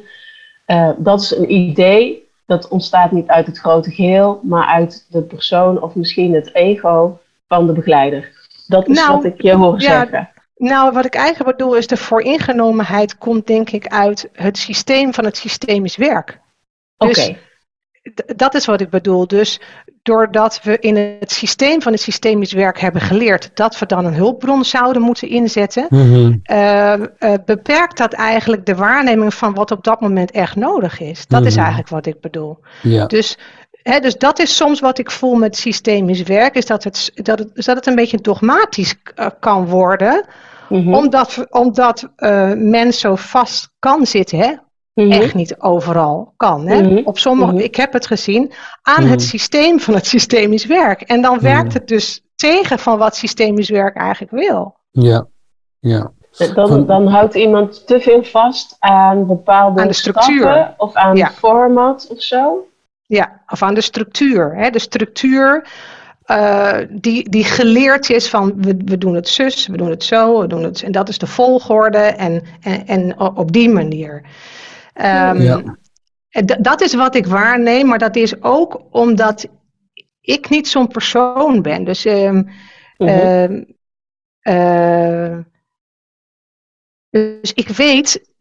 [0.67, 5.21] Uh, dat is een idee, dat ontstaat niet uit het grote geheel, maar uit de
[5.21, 8.31] persoon of misschien het ego van de begeleider.
[8.67, 10.29] Dat is nou, wat ik je hoor ja, zeggen.
[10.55, 15.25] Nou, wat ik eigenlijk bedoel is de vooringenomenheid komt denk ik uit het systeem van
[15.25, 16.39] het systemisch werk.
[16.97, 17.19] Dus Oké.
[17.19, 17.39] Okay.
[18.35, 19.27] Dat is wat ik bedoel.
[19.27, 19.61] Dus
[20.01, 24.13] doordat we in het systeem van het systemisch werk hebben geleerd dat we dan een
[24.13, 26.41] hulpbron zouden moeten inzetten, mm
[27.45, 31.27] beperkt dat eigenlijk de waarneming van wat op dat moment echt nodig is.
[31.27, 31.59] Dat is mhm.
[31.59, 32.57] eigenlijk wat ik bedoel.
[32.81, 33.05] Ja.
[33.05, 33.37] Dus,
[33.71, 37.39] hè, dus dat is soms wat ik voel met systemisch werk, is dat het, dat
[37.39, 40.25] het, dat het een beetje dogmatisch uh, kan worden.
[40.69, 44.53] Mm Omdat, omdat uh, men zo vast kan zitten, hè?
[44.93, 45.11] Mhm.
[45.11, 46.67] echt niet overal kan.
[46.67, 46.81] Hè?
[46.81, 47.01] Mhm.
[47.03, 47.61] Op sommige, mhm.
[47.61, 48.51] Ik heb het gezien
[48.81, 51.01] aan het systeem van het systemisch werk.
[51.01, 54.75] En dan werkt het dus tegen van wat systemisch werk eigenlijk wil.
[54.91, 55.27] Ja,
[55.79, 56.11] ja.
[56.53, 61.31] Dan, dan houdt iemand te veel vast aan bepaalde aan de structuur of aan ja.
[61.31, 62.67] format of zo.
[63.05, 64.55] Ja, of aan de structuur.
[64.55, 64.69] Hè?
[64.69, 65.67] De structuur
[66.27, 70.39] uh, die, die geleerd is van we, we doen het zus, we doen het zo,
[70.39, 74.21] we doen het, en dat is de volgorde en, en, en op die manier.
[74.93, 75.77] Um, ja.
[76.59, 79.47] Dat is wat ik waarneem, maar dat is ook omdat
[80.21, 81.83] ik niet zo'n persoon ben.
[81.83, 82.49] Dus, um,
[82.97, 83.61] uh
[84.43, 85.37] uh,
[87.09, 88.31] dus ik weet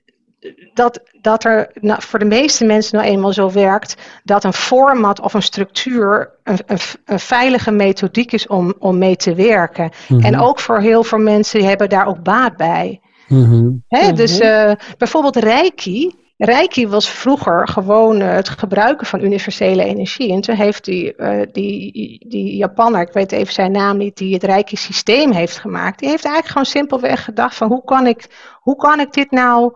[0.75, 5.21] dat, dat er nou, voor de meeste mensen nou eenmaal zo werkt dat een format
[5.21, 9.91] of een structuur een, een, een veilige methodiek is om, om mee te werken.
[10.09, 10.25] Mhm.
[10.25, 13.01] En ook voor heel veel mensen die hebben daar ook baat bij.
[13.29, 13.85] Mm
[14.15, 20.33] Dus uh, bijvoorbeeld Reiki Reiki was vroeger gewoon uh, het gebruiken van universele energie.
[20.33, 24.35] En toen heeft die, uh, die, die Japanner, ik weet even zijn naam niet, die
[24.35, 28.27] het Reiki-systeem heeft gemaakt, die heeft eigenlijk gewoon simpelweg gedacht van hoe kan ik,
[28.61, 29.73] hoe kan ik dit nou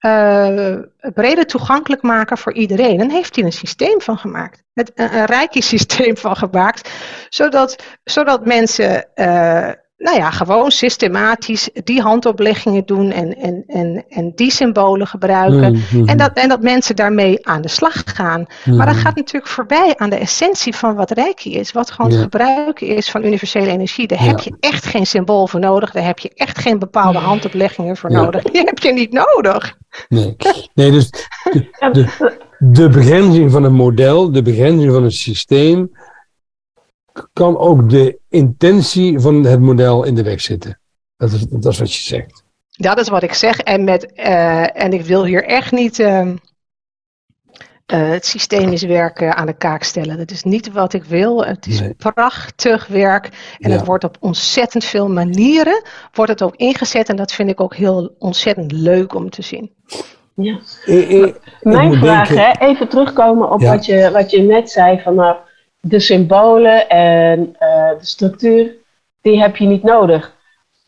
[0.00, 0.78] uh,
[1.14, 3.00] breder toegankelijk maken voor iedereen.
[3.00, 4.62] En heeft hij een systeem van gemaakt.
[4.74, 6.90] Het, een, een Reiki-systeem van gemaakt,
[7.28, 9.08] zodat, zodat mensen
[9.98, 15.72] nou ja, gewoon systematisch die handopleggingen doen en, en, en, en die symbolen gebruiken.
[15.72, 16.08] Mm-hmm.
[16.08, 18.46] En, dat, en dat mensen daarmee aan de slag gaan.
[18.64, 21.72] Maar dat gaat natuurlijk voorbij aan de essentie van wat Reiki is.
[21.72, 24.06] Wat gewoon het gebruiken is van universele energie.
[24.06, 25.90] Daar heb je echt geen symbool voor nodig.
[25.90, 28.42] Daar heb je echt geen bepaalde handopleggingen voor nodig.
[28.42, 29.76] Die heb je niet nodig.
[30.08, 30.36] Nee,
[30.74, 35.90] nee dus de, de, de begrenzing van een model, de begrenzing van een systeem
[37.38, 40.80] kan ook de intentie van het model in de weg zitten.
[41.16, 42.44] Dat is, dat is wat je zegt.
[42.70, 43.58] Dat is wat ik zeg.
[43.58, 46.34] En, met, uh, en ik wil hier echt niet uh, uh,
[47.86, 50.16] het systemisch werken aan de kaak stellen.
[50.16, 51.44] Dat is niet wat ik wil.
[51.44, 51.94] Het is nee.
[51.94, 53.24] prachtig werk.
[53.58, 53.76] En ja.
[53.76, 57.08] het wordt op ontzettend veel manieren wordt het ook ingezet.
[57.08, 59.72] En dat vind ik ook heel ontzettend leuk om te zien.
[60.34, 60.58] Ja.
[61.62, 63.70] Mijn vraag, hè, even terugkomen op ja.
[63.70, 65.00] wat, je, wat je net zei.
[65.00, 65.36] Van, nou,
[65.88, 68.74] de symbolen en uh, de structuur,
[69.20, 70.36] die heb je niet nodig.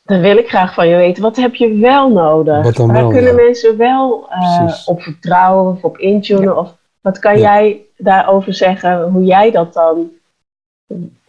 [0.04, 2.76] Dan wil ik graag van je weten, wat heb je wel nodig?
[2.78, 3.42] Waar wel, kunnen ja.
[3.42, 6.42] mensen wel uh, op vertrouwen of op intunen?
[6.42, 6.52] Ja.
[6.52, 7.40] Of wat kan ja.
[7.40, 10.10] jij daarover zeggen, hoe jij dat dan...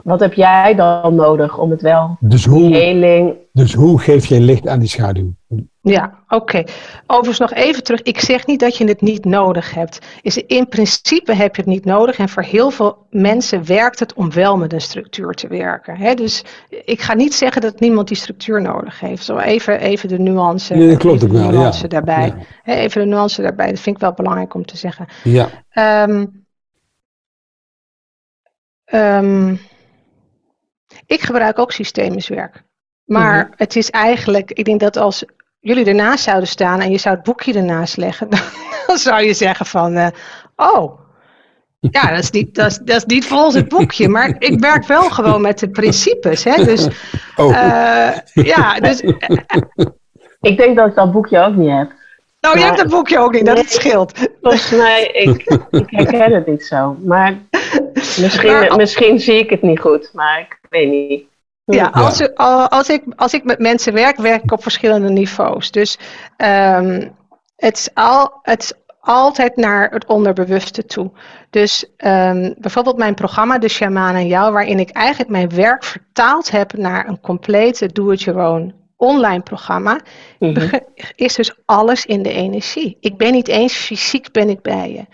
[0.03, 3.35] Wat heb jij dan nodig om het wel, dus hoe, heling...
[3.53, 5.33] Dus hoe geef je licht aan die schaduw?
[5.81, 6.35] Ja, oké.
[6.35, 6.67] Okay.
[7.07, 8.01] Overigens nog even terug.
[8.01, 9.99] Ik zeg niet dat je het niet nodig hebt.
[10.21, 12.17] Is in principe heb je het niet nodig.
[12.17, 15.97] En voor heel veel mensen werkt het om wel met een structuur te werken.
[15.97, 16.43] He, dus
[16.85, 19.23] ik ga niet zeggen dat niemand die structuur nodig heeft.
[19.23, 21.87] Zo even, even de nuance, ja, klopt ook wel, nuance ja.
[21.87, 22.33] daarbij.
[22.63, 22.73] Ja.
[22.75, 23.67] even de nuance daarbij.
[23.67, 25.05] Dat vind ik wel belangrijk om te zeggen.
[25.23, 25.49] Ja.
[26.07, 26.45] Um,
[28.93, 29.59] um,
[31.11, 32.63] ik gebruik ook systemisch werk.
[33.05, 33.53] Maar mm -hmm.
[33.55, 35.25] het is eigenlijk, ik denk dat als
[35.59, 38.27] jullie ernaast zouden staan en je zou het boekje ernaast leggen,
[38.87, 40.07] dan zou je zeggen van, uh,
[40.55, 40.99] oh,
[41.79, 44.85] ja, dat is, niet, dat, is, dat is niet volgens het boekje, maar ik werk
[44.85, 46.43] wel gewoon met de principes.
[46.43, 46.63] Hè?
[46.63, 46.87] Dus,
[47.35, 47.49] oh.
[47.49, 49.01] uh, ja, dus.
[50.41, 51.91] ik denk dat ik dat boekje ook niet heb.
[52.39, 54.29] Nou, je hebt het boekje ook niet, dat het scheelt.
[54.41, 56.97] Volgens mij, ik, ik herken het niet zo.
[57.03, 57.37] Maar
[58.21, 61.29] misschien, misschien zie ik het niet goed, maar ik weet niet.
[61.65, 62.27] Ja, als, ja.
[62.69, 65.71] als, ik, als ik met mensen werk, werk ik op verschillende niveaus.
[65.71, 65.97] Dus
[66.37, 67.15] um,
[67.55, 71.11] het, is al, het is altijd naar het onderbewuste toe.
[71.49, 76.51] Dus um, bijvoorbeeld mijn programma, De Shaman en Jou, waarin ik eigenlijk mijn werk vertaald
[76.51, 79.99] heb naar een complete do-it-your-own online programma,
[80.39, 80.79] mhm.
[81.15, 82.97] is dus alles in de energie.
[82.99, 85.05] Ik ben niet eens fysiek ben ik bij je.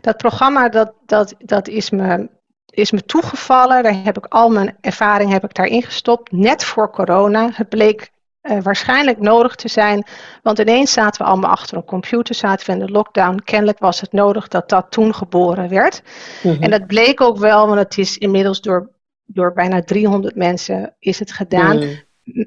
[0.00, 2.28] Dat programma, dat, dat, dat is, me,
[2.74, 3.82] is me toegevallen.
[3.82, 7.50] Daar heb ik al mijn ervaring heb ik daarin gestopt, net voor corona.
[7.52, 10.06] Het bleek uh, waarschijnlijk nodig te zijn.
[10.42, 13.40] Want ineens zaten we allemaal achter een computer, zaten we in de lockdown.
[13.44, 16.02] Kennelijk was het nodig dat dat toen geboren werd.
[16.42, 16.62] Mhm.
[16.62, 18.90] En dat bleek ook wel, want het is inmiddels door,
[19.24, 21.82] door bijna 300 mensen is het gedaan.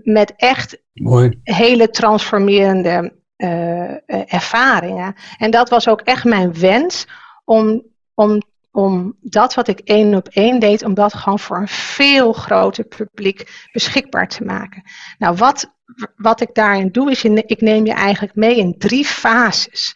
[0.03, 1.39] Met echt Mooi.
[1.43, 5.15] hele transformerende uh, ervaringen.
[5.37, 7.07] En dat was ook echt mijn wens
[7.45, 8.41] om, om
[8.77, 12.83] om dat wat ik één op één deed, om dat gewoon voor een veel groter
[12.83, 14.83] publiek beschikbaar te maken.
[15.17, 15.73] Nou, wat,
[16.15, 19.95] wat ik daarin doe, is ik neem je eigenlijk mee in drie fases.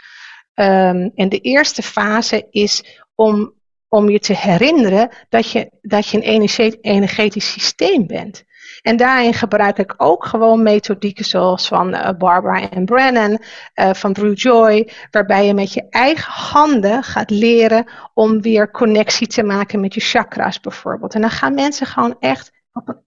[0.55, 3.53] Um, en de eerste fase is om,
[3.87, 8.43] om je te herinneren dat je, dat je een energetisch systeem bent.
[8.81, 13.41] En daarin gebruik ik ook gewoon methodieken zoals van uh, Barbara en Brennan,
[13.75, 19.27] uh, van Brew Joy, waarbij je met je eigen handen gaat leren om weer connectie
[19.27, 21.13] te maken met je chakras bijvoorbeeld.
[21.13, 22.59] En dan gaan mensen gewoon echt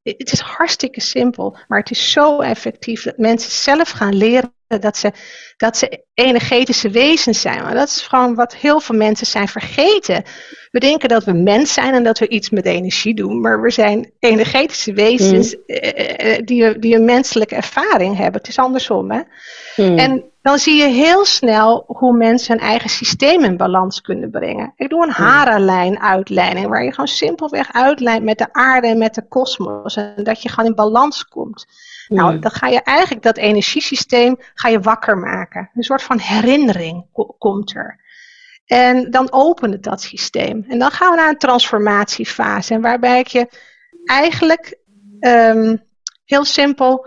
[0.02, 4.96] het is hartstikke simpel, maar het is zo effectief dat mensen zelf gaan leren dat
[4.96, 5.12] ze,
[5.56, 7.62] dat ze energetische wezens zijn.
[7.62, 10.24] Maar dat is gewoon wat heel veel mensen zijn vergeten.
[10.74, 13.70] We denken dat we mens zijn en dat we iets met energie doen, maar we
[13.70, 15.62] zijn energetische wezens mm.
[15.66, 18.40] eh, eh, die, die een menselijke ervaring hebben.
[18.40, 19.10] Het is andersom.
[19.10, 19.20] Hè?
[19.76, 19.98] Mm.
[19.98, 24.72] En dan zie je heel snel hoe mensen hun eigen systeem in balans kunnen brengen.
[24.76, 29.14] Ik doe een harenlijn uitleiding, waar je gewoon simpelweg uitlijnt met de aarde en met
[29.14, 29.96] de kosmos.
[29.96, 31.66] En dat je gewoon in balans komt.
[32.08, 35.70] Nou, dan ga je eigenlijk dat energiesysteem ga je wakker maken.
[35.74, 37.06] Een soort van herinnering
[37.38, 38.02] komt er.
[38.64, 40.64] En dan opent het dat systeem.
[40.68, 42.80] En dan gaan we naar een transformatiefase.
[42.80, 43.48] Waarbij ik je
[44.04, 44.78] eigenlijk
[45.20, 45.82] um,
[46.24, 47.06] heel simpel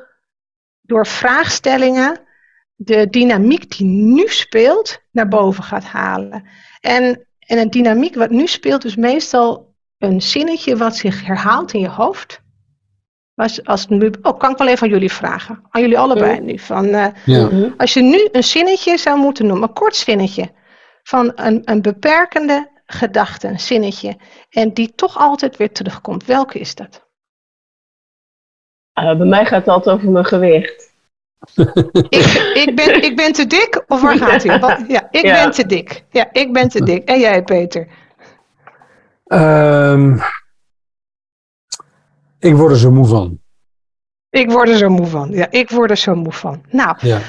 [0.82, 2.26] door vraagstellingen
[2.76, 6.44] de dynamiek die nu speelt naar boven gaat halen.
[6.80, 11.80] En, en een dynamiek wat nu speelt is meestal een zinnetje wat zich herhaalt in
[11.80, 12.42] je hoofd.
[13.36, 15.64] Als, als nu, oh, kan ik wel even aan jullie vragen.
[15.70, 16.60] Aan jullie allebei nu.
[16.60, 17.50] Van, uh, ja.
[17.78, 20.52] Als je nu een zinnetje zou moeten noemen, een kort zinnetje.
[21.08, 24.18] Van een, een beperkende gedachte, een zinnetje.
[24.50, 26.26] En die toch altijd weer terugkomt.
[26.26, 27.08] Welke is dat?
[29.00, 30.94] Uh, bij mij gaat het altijd over mijn gewicht.
[32.10, 34.50] ik, ik, ben, ik ben te dik, of waar gaat u?
[34.94, 36.06] Ja, ik ben te dik.
[36.10, 37.10] Ja, ik ben te dik.
[37.10, 37.88] En jij, Peter?
[39.26, 40.22] Um,
[42.40, 43.40] ik word er zo moe van.
[44.30, 45.30] Ik word er zo moe van.
[45.32, 46.64] Ja, ik word er zo moe van.
[46.70, 47.20] Nou, ja.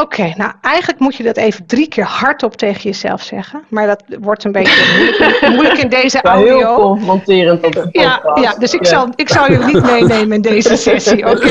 [0.00, 0.32] Oké.
[0.36, 3.62] nou, eigenlijk moet je dat even drie keer hardop tegen jezelf zeggen.
[3.68, 6.58] Maar dat wordt een beetje moeilijk, moeilijk in deze ja, audio.
[6.58, 10.42] Heel confronterend op de ja, ja, dus ik, Zal, ik zal je niet meenemen in
[10.42, 11.48] deze sessie, oké?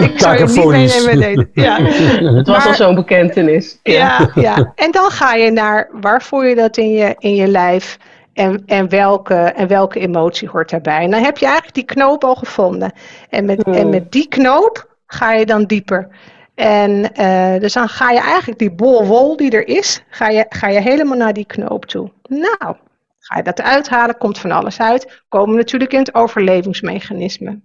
[0.00, 1.78] ik zou je niet meenemen in Ja.
[2.36, 3.78] Het was al zo'n bekentenis.
[3.82, 4.30] Ja.
[4.34, 4.42] ja.
[4.42, 7.98] Ja, en dan ga je naar waar voel je dat in je, in je lijf
[8.32, 11.02] en, en, welke, en welke emotie hoort daarbij.
[11.02, 12.92] En dan heb je eigenlijk die knoop al gevonden.
[13.30, 13.90] En met, en hmm.
[13.90, 16.08] met die knoop ga je dan dieper.
[16.56, 20.46] En uh, dus dan ga je eigenlijk die bol wol die er is, ga je,
[20.48, 22.12] ga je helemaal naar die knoop toe.
[22.22, 22.76] Nou,
[23.18, 25.22] ga je dat uithalen, komt van alles uit.
[25.28, 27.60] Komen we natuurlijk in het overlevingsmechanisme.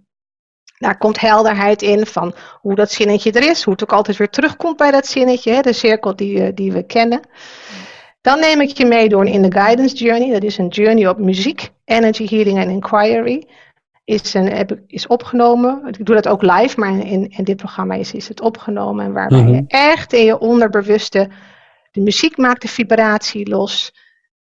[0.78, 4.30] Daar komt helderheid in van hoe dat zinnetje er is, hoe het ook altijd weer
[4.30, 7.22] terugkomt bij dat zinnetje, hè, de cirkel die, eh, die we kennen.
[8.22, 10.32] Dan neem ik je mee door een In the Guidance Journey.
[10.32, 13.48] Dat is een journey op muziek, energy healing en inquiry.
[14.12, 15.88] Is, een, is opgenomen.
[15.88, 19.06] Ik doe dat ook live, maar in, in dit programma is, is het opgenomen.
[19.06, 19.64] En waarbij je mhm.
[19.68, 21.30] echt in je onderbewuste
[21.92, 23.94] de muziek maakt de vibratie los.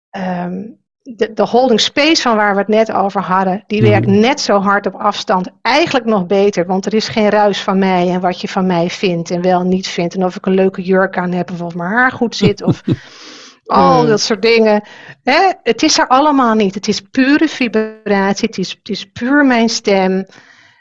[0.10, 0.66] Ehm,
[1.02, 4.20] de, de, holding space van waar we het net over hadden, die werkt mhm.
[4.20, 5.48] net zo hard op afstand.
[5.62, 8.90] Eigenlijk nog beter, want er is geen ruis van mij en wat je van mij
[8.90, 10.16] vindt en wel niet vindt.
[10.16, 12.64] En of ik een leuke jurk aan heb of of mijn haar goed zit.
[12.64, 12.82] Of
[13.70, 14.84] al dat soort dingen.
[15.24, 15.52] Hè?
[15.64, 16.76] Het is er allemaal niet.
[16.76, 18.48] Het is pure vibratie.
[18.48, 20.26] Het is, het is puur mijn stem.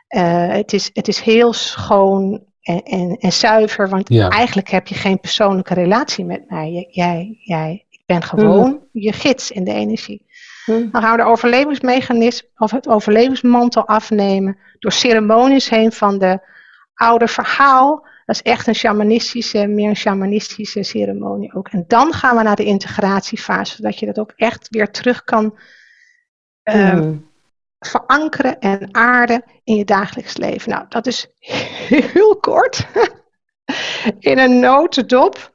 [0.09, 3.89] Uh, het, is, het is heel schoon en, en, en zuiver.
[3.89, 6.87] Want eigenlijk heb je geen persoonlijke relatie met mij.
[6.91, 8.89] Jij, jij, ik ben gewoon mm.
[8.93, 10.27] je gids in de energie.
[10.67, 10.89] Mm.
[10.93, 14.59] Dan gaan we de overlevingsmechanisme of het overlevingsmantel afnemen.
[14.79, 16.41] Door ceremonies heen van de
[16.95, 21.69] oude verhaal Dat is echt een shamanistische, meer een shamanistische ceremonie ook.
[21.69, 25.59] En dan gaan we naar de integratiefase, zodat je dat ook echt weer terug kan
[26.65, 27.09] uh,
[27.79, 30.71] verankeren en aarden in je dagelijks leven.
[30.71, 32.87] Nou, dat is heel kort.
[34.19, 35.53] in een notendop.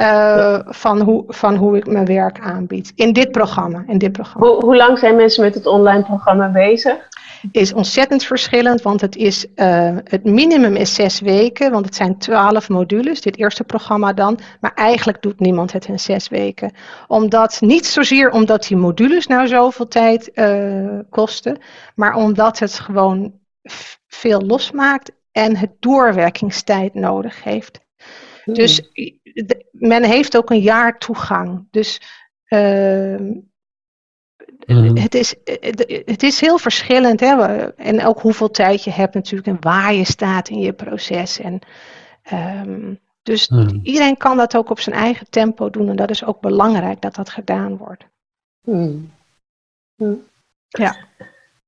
[0.00, 2.92] Uh, van, hoe, van hoe ik mijn werk aanbied.
[2.94, 3.84] In dit programma.
[3.86, 4.46] In dit programma.
[4.46, 7.08] Hoe, hoe lang zijn mensen met het online programma bezig?
[7.52, 12.18] Is ontzettend verschillend, want het, is, uh, het minimum is zes weken, want het zijn
[12.18, 14.38] twaalf modules, dit eerste programma dan.
[14.60, 16.72] Maar eigenlijk doet niemand het in zes weken.
[17.06, 21.58] Omdat, niet zozeer omdat die modules nou zoveel tijd uh, kosten,
[21.94, 23.32] maar omdat het gewoon
[24.06, 27.80] veel losmaakt en het doorwerkingstijd nodig heeft.
[28.44, 28.90] Dus
[29.70, 31.66] men heeft ook een jaar toegang.
[31.70, 32.00] Dus
[32.48, 33.20] uh,
[34.66, 34.96] mm.
[34.96, 35.34] het, is,
[36.04, 37.20] het is heel verschillend.
[37.20, 37.66] Hè?
[37.68, 41.40] En ook hoeveel tijd je hebt natuurlijk en waar je staat in je proces.
[41.40, 41.60] En,
[42.32, 43.80] um, dus mm.
[43.82, 45.88] iedereen kan dat ook op zijn eigen tempo doen.
[45.88, 48.04] En dat is ook belangrijk dat dat gedaan wordt.
[48.64, 49.10] Mm.
[50.68, 50.96] Ja.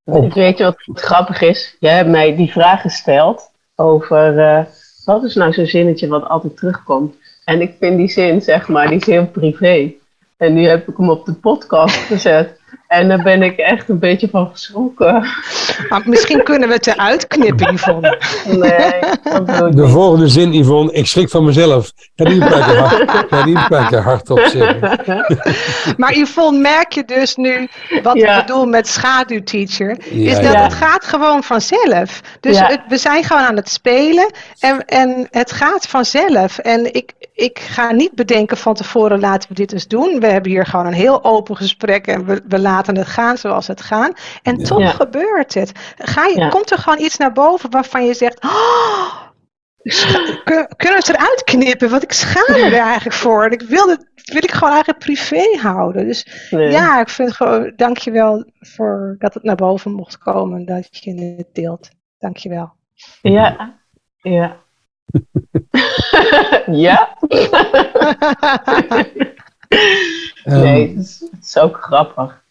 [0.03, 1.75] Ik weet je wat grappig is?
[1.79, 4.65] Jij hebt mij die vraag gesteld over uh,
[5.05, 7.15] wat is nou zo'n zinnetje wat altijd terugkomt.
[7.45, 9.93] En ik vind die zin, zeg maar, die is heel privé.
[10.37, 12.56] En nu heb ik hem op de podcast gezet.
[12.87, 15.27] En daar ben ik echt een beetje van geschrokken.
[15.89, 18.17] Maar misschien kunnen we het eruit knippen, Yvonne.
[18.45, 20.91] Nee, dat De volgende zin, Yvonne.
[20.91, 21.91] Ik schrik van mezelf.
[22.15, 22.49] Ga die een
[23.67, 25.25] paar hard, hardop zeggen.
[25.97, 27.69] Maar Yvonne, merk je dus nu
[28.03, 29.97] wat ik bedoel met schaduwteacher?
[30.09, 32.21] Ja, is dat het gaat gewoon vanzelf.
[32.39, 34.31] Dus het, we zijn gewoon aan het spelen.
[34.59, 36.57] En, en het gaat vanzelf.
[36.57, 40.19] En ik, ik ga niet bedenken van tevoren, laten we dit eens doen.
[40.19, 42.07] We hebben hier gewoon een heel open gesprek.
[42.07, 44.19] En we, we laten het gaan zoals het gaat.
[44.43, 45.71] En toch gebeurt het.
[45.97, 48.43] Ga je, Komt er gewoon iets naar boven waarvan je zegt.
[48.43, 49.25] Oh,
[50.43, 51.89] kunnen we het eruit knippen?
[51.89, 53.45] Want ik schaam me er eigenlijk voor.
[53.45, 56.05] En ik wil het wil ik gewoon eigenlijk privé houden.
[56.05, 60.65] Dus ja, ik vind gewoon, dankjewel voor dat het naar boven mocht komen.
[60.65, 61.89] Dat je het deelt.
[62.17, 62.73] Dankjewel.
[63.21, 63.79] Ja,
[64.21, 64.65] ja.
[66.85, 67.17] ja?
[70.43, 72.43] nee, het is, het is ook grappig.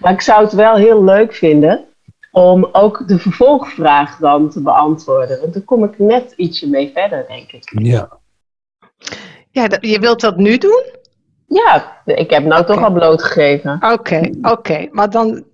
[0.00, 1.84] Maar ik zou het wel heel leuk vinden
[2.32, 5.40] om ook de vervolgvraag dan te beantwoorden.
[5.40, 7.72] Want dan kom ik net ietsje mee verder, denk ik.
[7.82, 8.18] Ja.
[9.50, 10.84] Ja, je wilt dat nu doen?
[11.46, 13.78] Ja, ik heb nou toch al blootgegeven.
[13.92, 14.88] Oké, oké.
[14.90, 15.44] Maar dan...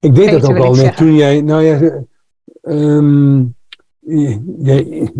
[0.00, 1.40] Ik deed dat ook al net toen jij...
[1.40, 2.02] Nou ja,
[2.62, 3.54] um,
[3.98, 5.10] je,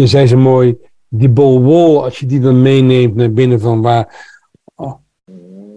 [0.00, 0.76] je zei zo mooi,
[1.08, 4.28] die bol wol, als je die dan meeneemt naar binnen van waar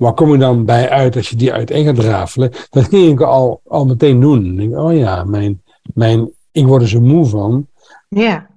[0.03, 2.51] waar kom je dan bij uit als je die uiteen gaat rafelen?
[2.69, 4.45] Dat ging ik al, al meteen doen.
[4.45, 7.67] Ik denk, oh ja, mijn, mijn, ik word er zo moe van.
[8.09, 8.49] Ja.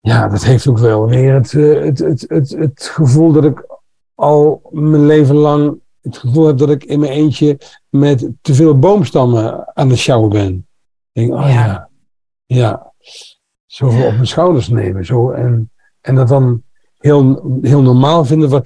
[0.00, 3.66] Ja, dat heeft ook wel weer het, eh, het, het, het, het gevoel dat ik
[4.14, 8.78] al mijn leven lang het gevoel heb dat ik in mijn eentje met te veel
[8.78, 10.66] boomstammen aan de sjouwen ben.
[11.12, 11.88] Ik denk, oh ja, ja,
[12.46, 12.92] ja.
[13.72, 15.04] Zoveel op mijn schouders nemen.
[15.04, 16.62] Zo, en, en dat dan
[16.98, 18.64] heel, heel normaal vinden van,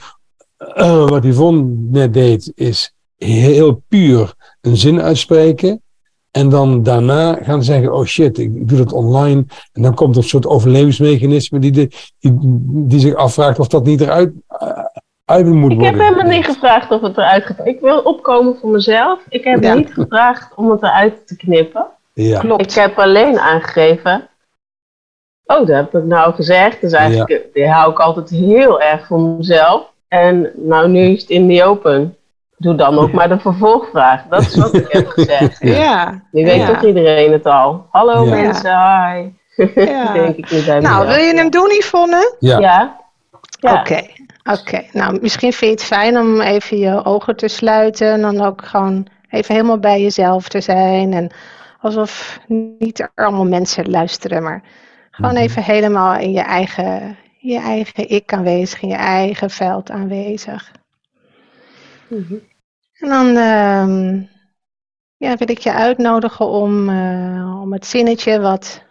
[0.77, 5.81] uh, wat Yvonne net deed, is heel puur een zin uitspreken.
[6.31, 9.45] En dan daarna gaan zeggen, oh shit, ik doe dat online.
[9.73, 14.01] En dan komt er een soort overlevingsmechanisme die, die, die, zich afvraagt of dat niet
[14.01, 14.69] eruit uh,
[15.25, 15.79] uit moet worden.
[15.79, 17.67] Ik heb helemaal niet gevraagd of het eruit gaat.
[17.67, 19.21] Ik wil opkomen voor mezelf.
[19.29, 21.87] Ik heb niet gevraagd om het eruit te knippen.
[22.13, 22.41] Ja.
[22.41, 22.63] Klopt.
[22.63, 24.29] Ik heb alleen aangegeven.
[25.47, 26.81] Oh, dat heb ik nou gezegd.
[26.81, 29.93] Dus eigenlijk die hou ik altijd heel erg voor mezelf.
[30.09, 32.17] En nou, nu is het in the open.
[32.57, 34.23] Doe dan ook maar de vervolgvraag.
[34.29, 35.59] Dat is wat ik heb gezegd.
[35.61, 36.23] Ja.
[36.31, 36.67] Nu weet ja.
[36.67, 37.87] toch iedereen het al.
[37.91, 39.29] Hallo mensen, hi.
[39.75, 40.13] Ja.
[40.13, 42.35] Denk ik nou, wil je hem doen, Yvonne?
[42.39, 42.59] Ja.
[42.59, 43.01] ja.
[43.61, 44.03] Oké.
[44.53, 48.41] Oké, nou misschien vind je het fijn om even je ogen te sluiten en dan
[48.41, 51.13] ook gewoon even helemaal bij jezelf te zijn.
[51.13, 51.31] En
[51.81, 52.41] alsof
[52.79, 54.63] niet er allemaal mensen luisteren, maar
[55.17, 55.43] gewoon mhm.
[55.43, 60.73] even helemaal in je eigen, je eigen ik aanwezig, in je eigen veld aanwezig.
[62.09, 62.35] Mhm.
[62.93, 64.23] En dan uh,
[65.17, 68.83] ja, wil ik je uitnodigen om, uh, om het zinnetje wat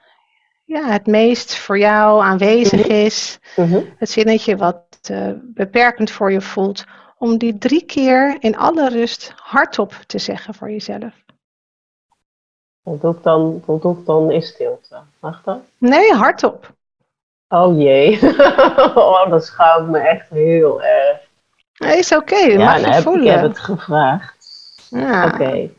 [0.63, 2.91] ja, het meest voor jou aanwezig mhm.
[2.91, 3.39] is,
[3.97, 6.85] het zinnetje wat uh, beperkend voor je voelt,
[7.17, 11.24] om die drie keer in alle rust hardop te zeggen voor jezelf.
[12.85, 14.97] Ik dan, ik dan in stilte?
[15.19, 15.59] Mag dat?
[15.77, 16.73] Nee, hardop.
[17.47, 18.19] Oh jee.
[18.95, 21.19] oh, dat schaamt me echt heel erg.
[21.77, 22.33] Nee, is oké.
[22.33, 22.57] Okay.
[22.57, 23.25] Ja, mag je voelen.
[23.25, 24.35] Ik heb het gevraagd.
[24.89, 25.25] Ja.
[25.25, 25.35] Oké.
[25.35, 25.61] Okay.
[25.61, 25.71] Um,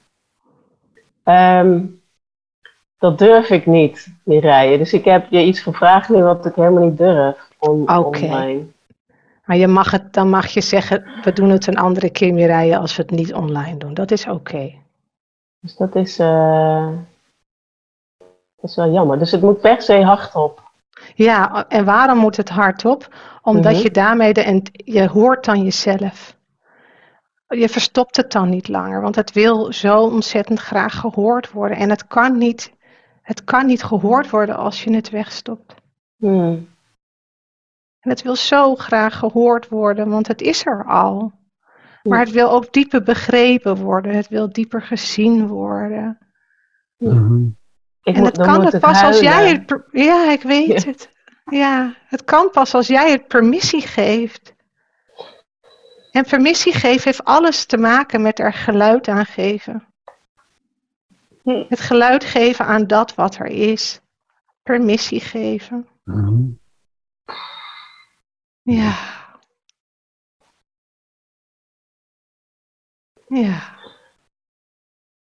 [1.23, 1.85] ehm,
[2.99, 4.79] dat durf ik niet, die rijden.
[4.79, 8.67] Dus ik heb je iets gevraagd nu wat ik helemaal niet durf on, online.
[9.45, 12.47] Maar je mag het, dan mag je zeggen, we doen het een andere keer meer
[12.47, 13.95] rijden als we het niet online doen.
[13.95, 14.73] Dat is oké.
[15.61, 16.89] Dus dat is, uh,
[18.57, 19.19] dat is wel jammer.
[19.19, 20.65] Dus het moet per se hardop.
[21.15, 23.15] Ja, en waarom moet het hardop?
[23.43, 23.83] Omdat mhm.
[23.83, 26.37] je daarmee, de, en je hoort dan jezelf.
[27.49, 31.77] Je verstopt het dan niet langer, want het wil zo ontzettend graag gehoord worden.
[31.77, 32.73] En het kan niet,
[33.23, 35.75] het kan niet gehoord worden als je het wegstopt.
[36.17, 36.69] Hmm.
[38.01, 41.33] En het wil zo graag gehoord worden, want het is er al.
[42.09, 44.15] Maar het wil ook dieper begrepen worden.
[44.15, 46.19] Het wil dieper gezien worden.
[46.99, 47.57] Mm
[48.15, 49.83] en het kan het pas als jij het.
[49.91, 51.11] Ja, ik weet het.
[51.45, 54.55] Ja, het kan pas als jij het permissie geeft.
[56.11, 59.87] En permissie geven heeft alles te maken met er geluid aan geven.
[61.43, 61.65] Hm.
[61.69, 64.01] Het geluid geven aan dat wat er is.
[64.63, 65.89] Permissie geven.
[66.05, 66.43] Mhm.
[68.63, 68.95] Ja.
[73.27, 73.75] Ja.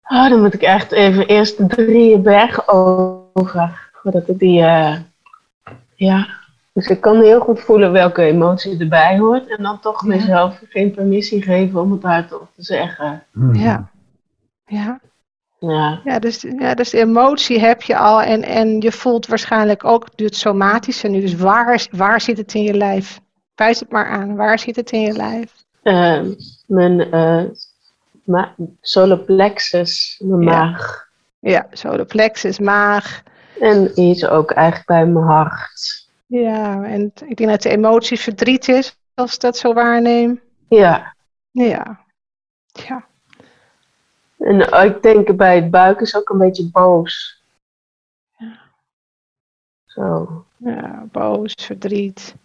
[0.03, 3.89] Oh, dan moet ik echt even eerst de drie bergen over.
[3.93, 4.61] Voordat ik die.
[4.61, 4.95] Uh,
[5.95, 6.27] ja.
[6.73, 9.47] Dus ik kan heel goed voelen welke emotie erbij hoort.
[9.47, 13.23] En dan toch mezelf geen permissie geven om het hardop te zeggen.
[13.31, 13.59] Mhm.
[13.59, 13.89] Ja.
[14.65, 14.99] Ja.
[15.59, 16.01] Ja.
[16.03, 20.07] Ja, dus, ja, dus de emotie heb je al en, en je voelt waarschijnlijk ook
[20.15, 21.21] het somatische nu.
[21.21, 23.19] Dus waar, waar zit het in je lijf?
[23.55, 24.35] Wijs het maar aan.
[24.35, 25.53] Waar zit het in je lijf?
[25.83, 26.21] Uh,
[26.67, 27.43] mijn uh,
[28.29, 31.09] ma soloplexus, mijn maag.
[31.39, 33.23] Ja, soloplexus, maag.
[33.59, 36.07] En iets ook eigenlijk bij mijn hart.
[36.25, 40.41] Ja, en ik denk dat de emotie verdriet is, als ik dat zo waarneem.
[40.67, 41.15] Ja.
[41.51, 42.05] Ja.
[42.71, 43.07] Ja.
[44.37, 47.43] En ik denk bij het buik is ook een beetje boos.
[48.37, 48.59] Ja.
[49.85, 50.45] Zo.
[50.57, 52.35] Ja, boos, verdriet.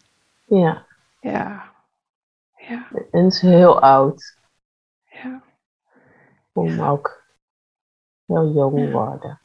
[0.44, 0.86] Ja.
[1.20, 1.72] Ja.
[2.56, 2.86] ja.
[3.10, 4.36] En ze is heel oud.
[5.10, 5.42] Ja.
[6.54, 7.24] Om ook
[8.26, 9.40] heel jong worden.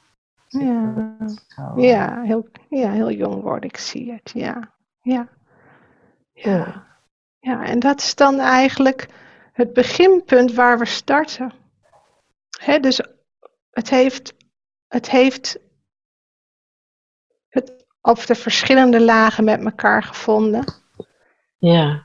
[0.47, 1.15] Ja.
[1.75, 4.31] Ja, heel, ja, heel jong worden, ik zie het.
[4.33, 4.73] Ja.
[5.01, 5.27] Ja.
[6.31, 6.87] Ja.
[7.39, 9.07] Ja, en dat is dan eigenlijk
[9.53, 11.51] het beginpunt waar we starten.
[12.59, 13.01] He, dus
[13.69, 14.33] het heeft,
[14.87, 15.59] het heeft
[17.49, 20.63] het op de verschillende lagen met elkaar gevonden.
[21.57, 22.03] Ja.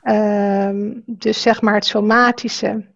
[0.67, 2.93] Um, dus zeg maar het somatische,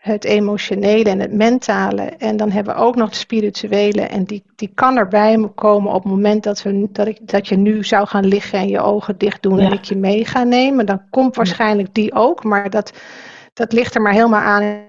[0.00, 2.02] het emotionele en het mentale.
[2.02, 4.00] En dan hebben we ook nog het spirituele.
[4.00, 7.56] En die, die kan erbij komen op het moment dat, we, dat, ik, dat je
[7.56, 10.86] nu zou gaan liggen en je ogen dicht doen en ik je mee ga nemen.
[10.86, 12.44] Dan komt waarschijnlijk die ook.
[12.44, 12.92] Maar dat,
[13.52, 14.82] dat ligt er maar helemaal aan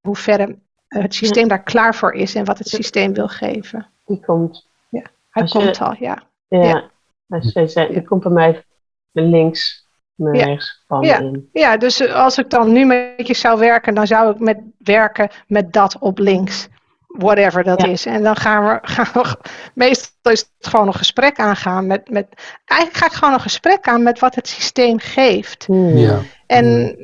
[0.00, 0.56] hoe ver
[0.88, 3.86] het systeem daar klaar voor is en wat het systeem wil geven.
[4.04, 4.68] Die komt.
[4.88, 6.22] Ja, hij komt al, ja.
[6.48, 6.90] Ja, ja.
[7.26, 8.64] Hij die komt bij mij
[9.12, 9.85] links
[10.16, 10.58] ja.
[11.00, 11.30] ja.
[11.52, 14.58] ja, dus eh, als ik dan nu met je zou werken, dan zou ik met
[14.78, 16.68] werken met dat op links.
[17.18, 18.06] Whatever dat is.
[18.06, 19.36] En dan gaan we, gaan we,
[19.74, 22.26] meestal is het gewoon een gesprek aangaan met, met,
[22.64, 25.66] eigenlijk ga ik gewoon een gesprek aan met wat het systeem geeft.
[25.66, 25.96] Hmm.
[25.96, 26.20] Ja.
[26.46, 26.96] En,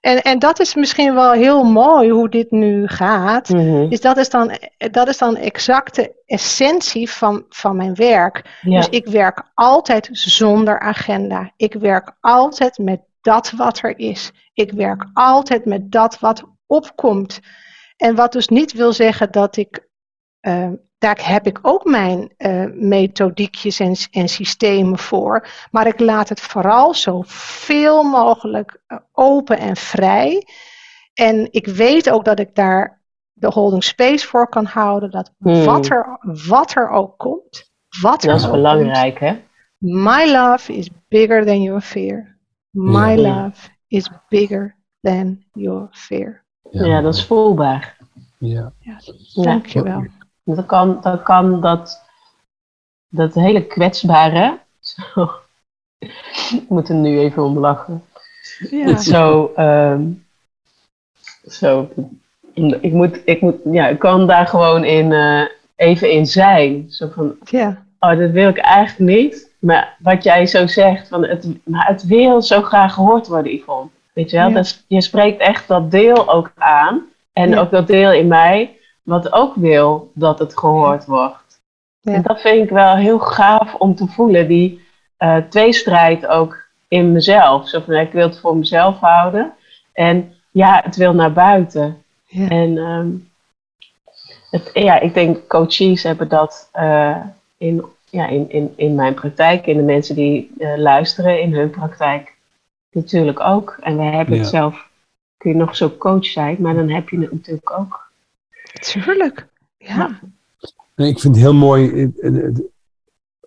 [0.00, 3.48] en, en dat is misschien wel heel mooi hoe dit nu gaat.
[3.48, 8.58] Mm Dus dat is dan, dat is dan exact de essentie van, van mijn werk.
[8.62, 11.52] Dus ik werk altijd zonder agenda.
[11.56, 14.32] Ik werk altijd met dat wat er is.
[14.54, 17.40] Ik werk altijd met dat wat opkomt.
[17.96, 19.88] En wat dus niet wil zeggen dat ik
[20.40, 20.70] uh,
[21.04, 25.48] daar heb ik ook mijn uh, methodiekjes en, en, systemen voor.
[25.70, 30.46] Maar ik laat het vooral zo veel mogelijk eh, open en vrij.
[31.14, 35.10] En ik weet ook dat ik daar de holding space voor kan houden.
[35.10, 35.64] Dat hmm.
[35.64, 37.72] wat, er, wat er ook komt.
[38.00, 39.42] Wat dat is belangrijk, hè?
[39.78, 42.38] My love is bigger than your fear.
[42.70, 46.43] My love is bigger than your fear.
[46.74, 47.96] Ja, ja dat is voelbaar.
[48.38, 48.72] Ja.
[48.80, 49.00] ja
[49.34, 50.06] dankjewel.
[50.44, 52.02] Dan kan, dan kan dat,
[53.08, 55.30] dat hele kwetsbare, zo,
[56.58, 58.02] ik moet er nu even om lachen.
[58.70, 58.96] Ja.
[58.96, 60.24] Zo, um,
[61.46, 61.88] zo,
[62.80, 65.44] ik moet, ik moet, ja, ik kan daar gewoon in, uh,
[65.76, 66.90] even in zijn.
[66.90, 67.84] Zo van, ja.
[67.98, 69.52] oh, dat wil ik eigenlijk niet.
[69.58, 73.90] Maar wat jij zo zegt, van het, maar het wil zo graag gehoord worden, Yvonne.
[74.14, 74.54] Weet je wel, ja.
[74.54, 77.02] dus je spreekt echt dat deel ook aan.
[77.32, 81.62] En ook dat deel in mij wat ook wil dat het gehoord wordt.
[82.00, 82.12] Ja.
[82.12, 84.80] En dat vind ik wel heel gaaf om te voelen, die
[85.18, 87.68] uh, tweestrijd ook in mezelf.
[87.68, 89.52] Zo van, ik wil het voor mezelf houden
[89.92, 92.02] en ja, het wil naar buiten.
[92.26, 92.48] Ja.
[92.48, 93.30] En, um,
[94.50, 97.16] het, ja, ik denk coaches hebben dat uh,
[97.58, 101.70] in, ja, in, in, in mijn praktijk, in de mensen die uh, luisteren in hun
[101.70, 102.33] praktijk
[102.94, 103.76] natuurlijk ook.
[103.80, 104.88] En wij hebben het zelf,
[105.36, 108.12] kun je nog zo coach zijn, maar dan heb je het natuurlijk ook.
[108.80, 110.20] Tuurlijk, ja.
[110.94, 112.62] Nee, ik vind het heel mooi het,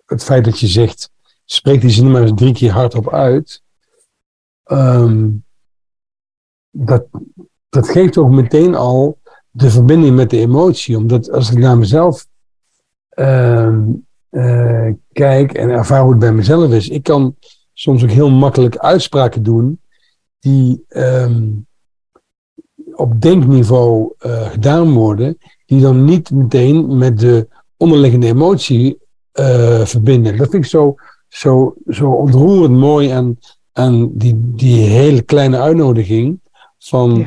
[0.06, 1.10] het feit dat je zegt,
[1.44, 3.62] spreek die zin maar eens drie keer hardop uit.
[4.64, 5.44] Um,
[6.70, 7.06] dat,
[7.68, 9.18] dat geeft ook meteen al
[9.50, 10.96] de verbinding met de emotie.
[10.96, 12.26] Omdat als ik naar mezelf
[13.14, 13.76] uh,
[14.30, 17.36] uh, kijk en ervaar hoe het bij mezelf is, ik kan
[17.78, 19.80] soms ook heel makkelijk uitspraken doen
[20.38, 21.66] die um,
[22.92, 28.98] op denkniveau uh, gedaan worden, die dan niet meteen met de onderliggende emotie
[29.40, 30.36] uh, verbinden.
[30.36, 30.94] Dat vind ik zo,
[31.28, 33.38] zo, zo ontroerend mooi aan,
[33.72, 36.40] aan die, die hele kleine uitnodiging
[36.78, 37.26] van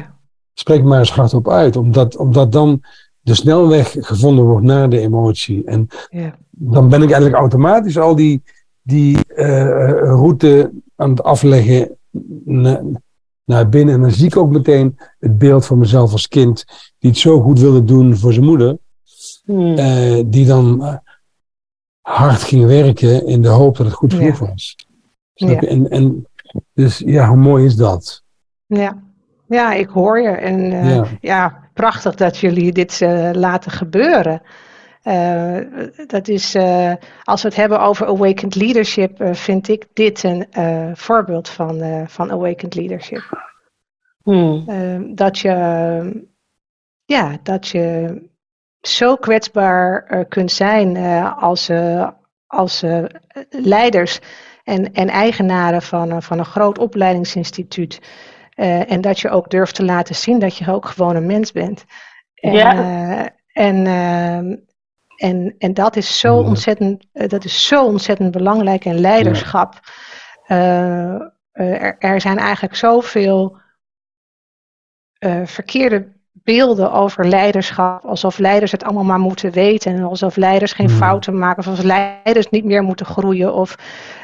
[0.54, 2.82] spreek maar eens hardop uit, omdat, omdat dan
[3.22, 5.64] de snelweg gevonden wordt naar de emotie.
[5.64, 6.36] En ja.
[6.50, 8.44] dan ben ik eigenlijk automatisch al die,
[8.82, 11.98] die uh, route aan het afleggen
[13.46, 13.96] naar binnen.
[13.96, 16.66] En dan zie ik ook meteen het beeld van mezelf als kind,
[17.00, 18.78] die het zo goed wilde doen voor zijn moeder,
[19.46, 19.78] hmm.
[19.78, 21.00] uh, die dan
[22.02, 24.76] hard ging werken in de hoop dat het goed genoeg was.
[25.34, 25.60] Ja.
[25.60, 26.28] En, en
[26.74, 28.24] dus ja, hoe mooi is dat?
[28.66, 29.04] Ja.
[29.48, 30.30] Ja, ik hoor je.
[30.30, 31.70] En uh, ja.
[31.74, 33.00] prachtig dat jullie dit
[33.34, 34.42] laten gebeuren.
[35.04, 35.58] Uh,
[36.08, 36.56] dat is,
[37.24, 40.48] als we het hebben over awakened leadership, vind ik dit een
[40.98, 43.50] voorbeeld van, van awakened leadership.
[44.24, 44.66] Hmm.
[45.16, 46.28] dat je,
[47.06, 48.16] ja, dat je
[48.82, 50.98] zo kwetsbaar kunt zijn
[51.38, 51.72] als,
[52.48, 52.84] als
[53.50, 54.20] leiders
[54.64, 58.00] en, en eigenaren van, van een groot opleidingsinstituut.
[58.56, 61.86] En dat je ook durft te laten zien dat je ook gewoon een mens bent.
[62.34, 62.74] En, ja.
[62.74, 64.68] Uh, en,
[65.22, 68.86] en, en dat is zo ontzettend, dat is zo ontzettend belangrijk.
[68.86, 69.80] En leiderschap.
[71.52, 73.58] Er, er, zijn eigenlijk zoveel
[75.44, 78.06] verkeerde beelden over leiderschap.
[78.06, 79.96] Alsof leiders het allemaal maar moeten weten.
[79.96, 81.60] En alsof leiders geen fouten maken.
[81.60, 83.54] Of alsof leiders niet meer moeten groeien.
[83.54, 83.76] Of,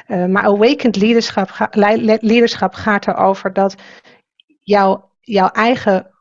[0.07, 1.67] maar awakened leaderschap,
[2.21, 3.75] leaderschap gaat erover dat
[4.63, 6.11] jouw, jouw eigen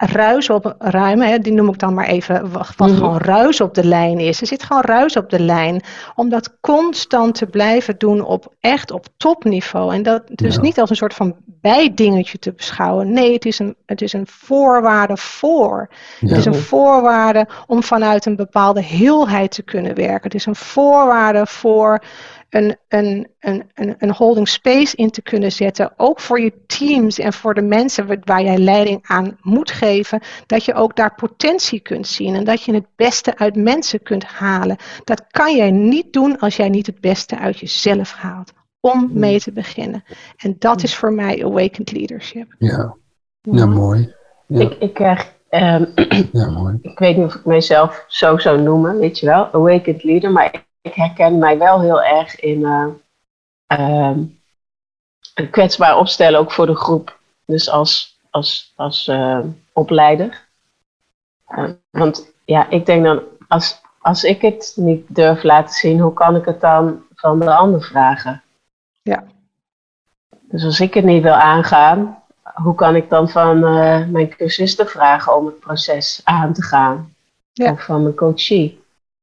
[0.00, 2.94] ruis op ruimen, hè, die noem ik dan maar even, wat, mhm.
[2.94, 4.40] gewoon ruis op de lijn is.
[4.40, 5.82] Er zit gewoon ruis op de lijn,
[6.14, 9.94] om dat constant te blijven doen op echt op topniveau.
[9.94, 13.12] En dat dus niet als een soort van bijdingetje te beschouwen.
[13.12, 15.88] Nee, het is een, het is een voorwaarde voor.
[16.20, 20.22] Het is een voorwaarde om vanuit een bepaalde heelheid te kunnen werken.
[20.22, 22.02] Het is een voorwaarde voor
[22.50, 23.64] een, een, een,
[23.98, 25.92] een, holding space in te kunnen zetten.
[25.96, 30.20] Ook voor je teams en voor de mensen waar jij leiding aan moet geven.
[30.46, 34.24] Dat je ook daar potentie kunt zien en dat je het beste uit mensen kunt
[34.24, 34.76] halen.
[35.04, 38.52] Dat kan jij niet doen als jij niet het beste uit jezelf haalt.
[38.80, 39.18] Om hmm.
[39.18, 40.04] mee te beginnen.
[40.36, 42.54] En dat is voor mij awakened leadership.
[42.58, 42.96] Ja,
[43.40, 44.14] ja mooi.
[44.46, 44.60] Ja.
[44.60, 45.92] Ik, ik krijg um,
[46.32, 46.78] ja, mooi.
[46.92, 50.68] Ik weet niet of ik mezelf zo zou noemen, weet je wel, awakened leader, maar
[50.80, 52.86] ik herken mij wel heel erg in uh,
[53.78, 54.16] uh,
[55.50, 57.18] kwetsbaar opstellen, ook voor de groep.
[57.44, 59.40] Dus als, als, als uh,
[59.72, 60.48] opleider.
[61.90, 66.36] want ja, ik denk dan, als, als ik het niet durf laten zien, hoe kan
[66.36, 68.42] ik het dan van de ander vragen?
[69.02, 69.24] Ja.
[70.40, 73.58] Dus als ik het niet wil aangaan, hoe kan ik dan van
[74.10, 77.14] mijn cursisten vragen om het proces aan te gaan?
[77.52, 77.72] Ja.
[77.72, 78.79] Of van mijn coachie?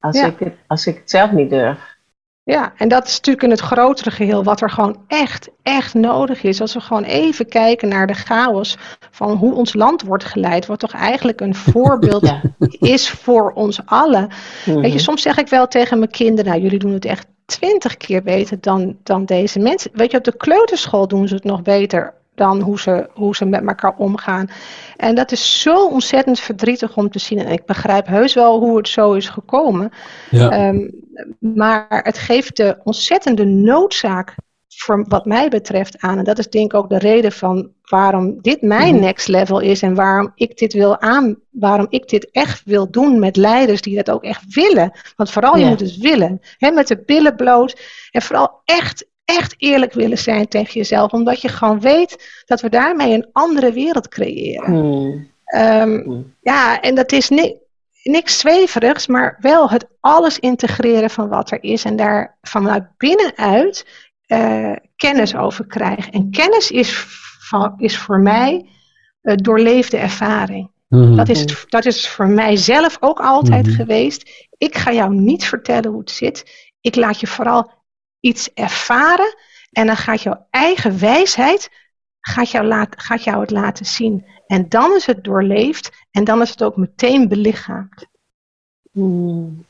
[0.08, 1.96] Als, ik het, als ik het zelf niet durf.
[2.44, 6.44] Ja, en dat is natuurlijk in het grotere geheel wat er gewoon echt, echt nodig
[6.44, 6.62] is.
[6.62, 8.78] Als we gewoon even kijken naar de chaos
[9.12, 12.34] van hoe ons land wordt geleid, wat toch eigenlijk een voorbeeld
[12.96, 14.30] is voor ons allen.
[14.66, 14.98] Weet je, mhm.
[14.98, 18.62] soms zeg ik wel tegen mijn kinderen, nou jullie doen het echt twintig keer beter
[18.62, 19.92] dan, dan deze mensen.
[19.94, 23.46] Weet je, op de kleuterschool doen ze het nog beter dan hoe ze, hoe ze
[23.46, 24.50] met elkaar omgaan.
[24.96, 27.40] En dat is zo ontzettend verdrietig om te zien.
[27.40, 29.92] En ik begrijp heus wel hoe het zo is gekomen.
[30.30, 30.50] Ja.
[30.50, 30.90] Ehm,
[31.40, 34.36] maar het geeft de ontzettende noodzaak,
[34.68, 36.18] voor wat mij betreft, aan.
[36.18, 39.04] En dat is denk ik ook de reden van waarom dit mijn mhm.
[39.04, 39.82] next level is.
[39.82, 43.96] En waarom ik dit wil aan, waarom ik dit echt wil doen met leiders die
[43.96, 44.92] dat ook echt willen.
[45.16, 46.40] Want vooral je moet het willen.
[46.58, 47.82] Hè, met de billen bloot.
[48.12, 49.06] En vooral echt
[49.36, 51.12] echt eerlijk willen zijn tegen jezelf.
[51.12, 54.66] Omdat je gewoon weet dat we daarmee een andere wereld creëren.
[54.66, 55.32] Hmm.
[55.46, 56.34] Ehm, hmm.
[56.42, 57.56] Ja, en dat is ni
[58.04, 61.84] niks zweverigs, maar wel het alles integreren van wat er is.
[61.84, 63.86] En daar vanuit binnenuit
[64.28, 66.12] uh, kennis over krijgen.
[66.12, 67.06] En kennis is,
[67.40, 68.70] van, is voor mij
[69.22, 70.72] uh, doorleefde ervaring.
[70.88, 71.16] Mhm.
[71.16, 74.48] Dat, is, dat is voor mijzelf ook altijd geweest.
[74.58, 76.72] Ik ga jou niet vertellen hoe het zit.
[76.82, 77.72] Ik laat je vooral
[78.20, 79.36] iets ervaren.
[79.72, 81.70] En dan gaat jouw eigen wijsheid
[82.28, 84.26] gaat jou, laat, gaat jou het laten zien.
[84.48, 88.08] En dan is het doorleefd en dan is het ook meteen belichaamd.
[88.92, 89.66] Mm,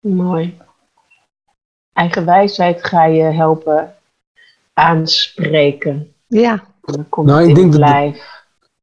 [0.00, 0.58] mooi.
[1.92, 3.94] Eigen wijsheid ga je helpen
[4.72, 6.12] aanspreken.
[6.26, 6.64] Ja.
[7.10, 8.14] nou, ik denk dat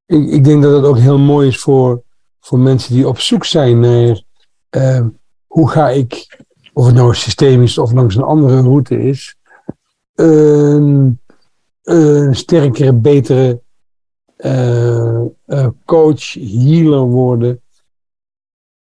[0.05, 2.03] ik, ik, denk dat het ook heel mooi is voor,
[2.39, 4.21] voor mensen die op zoek zijn naar
[4.71, 5.07] uh,
[5.47, 6.39] hoe ga ik,
[6.75, 9.35] of het nou systemisch of langs een andere route is,
[10.15, 11.19] een,
[11.83, 13.61] een sterkere, betere
[14.37, 17.61] uh, uh, coach, healer worden.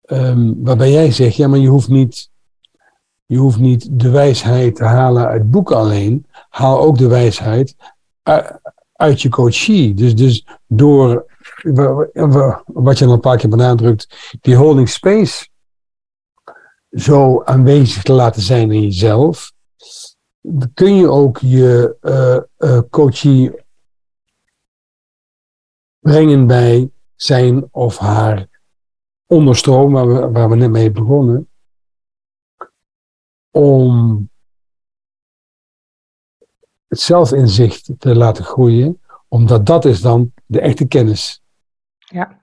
[0.06, 2.30] Um, waarbij jij zegt, ja, maar je hoeft niet
[3.26, 6.26] je hoeft niet de wijsheid te halen uit boeken alleen.
[6.48, 7.76] Haal ook de wijsheid
[8.92, 9.94] uit je coachie.
[9.94, 11.26] Dus, dus door
[12.66, 15.48] wat je al een paar keer benadrukt, die holding space
[16.90, 19.52] zo aanwezig te laten zijn in jezelf,
[20.74, 23.52] kun je ook je uh, uh, coachie
[25.98, 28.48] brengen bij zijn of haar
[29.26, 31.48] onderstroom, waar we, waar we net mee begonnen
[33.50, 34.30] om
[36.86, 41.42] het zelfinzicht te laten groeien, omdat dat is dan de echte kennis.
[41.98, 42.40] Ja.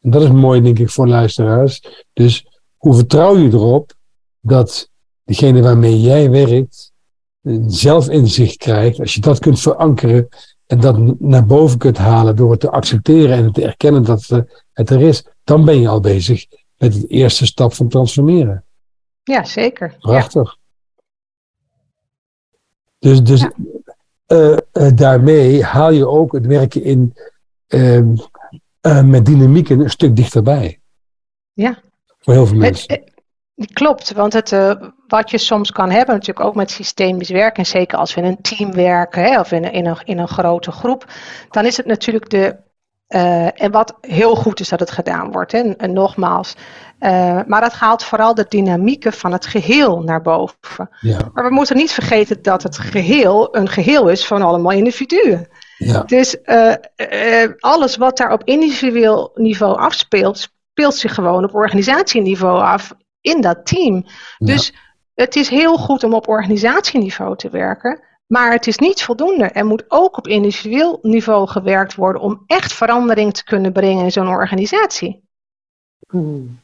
[0.00, 2.04] En dat is mooi, denk ik, voor luisteraars.
[2.12, 2.47] Dus
[2.78, 3.92] hoe vertrouw je erop
[4.40, 4.90] dat
[5.24, 6.92] degene waarmee jij werkt,
[7.42, 10.28] een zelfinzicht krijgt, als je dat kunt verankeren
[10.66, 14.28] en dat naar boven kunt halen door het te accepteren en te erkennen dat
[14.72, 18.64] het er is, dan ben je al bezig met de eerste stap van transformeren.
[19.22, 19.96] Ja, zeker.
[19.98, 20.56] Prachtig.
[22.98, 27.14] Dus, dus uh, uh, daarmee haal je ook het werken in,
[27.68, 28.00] uh,
[29.02, 30.80] met dynamieken een stuk dichterbij.
[31.52, 31.82] Ja.
[32.18, 33.02] Voor heel veel mensen.
[33.54, 34.56] Het, klopt, want het,
[35.06, 38.26] wat je soms kan hebben, natuurlijk ook met systemisch werken, en zeker als we in
[38.26, 41.04] een team werken hè, of in, in, een, in een grote groep,
[41.50, 42.56] dan is het natuurlijk de
[43.08, 45.52] uh, en wat heel goed is dat het gedaan wordt.
[45.52, 45.58] Hè.
[45.58, 46.54] En, nogmaals,
[47.00, 50.88] uh, maar dat haalt vooral de dynamieken van het geheel naar boven.
[51.00, 51.18] Ja.
[51.32, 55.48] Maar we moeten niet vergeten dat het geheel een geheel is van allemaal individuen.
[55.78, 56.02] Ja.
[56.02, 56.74] Dus uh,
[57.58, 60.48] alles wat daar op individueel niveau afspeelt,
[60.78, 64.06] speelt zich gewoon op organisatieniveau af in dat team.
[64.38, 64.74] Dus
[65.14, 68.02] het is heel goed om op organisatieniveau te werken.
[68.26, 69.44] Maar het is niet voldoende.
[69.44, 74.12] Er moet ook op individueel niveau gewerkt worden om echt verandering te kunnen brengen in
[74.12, 75.22] zo'n organisatie.
[76.08, 76.60] Hmm.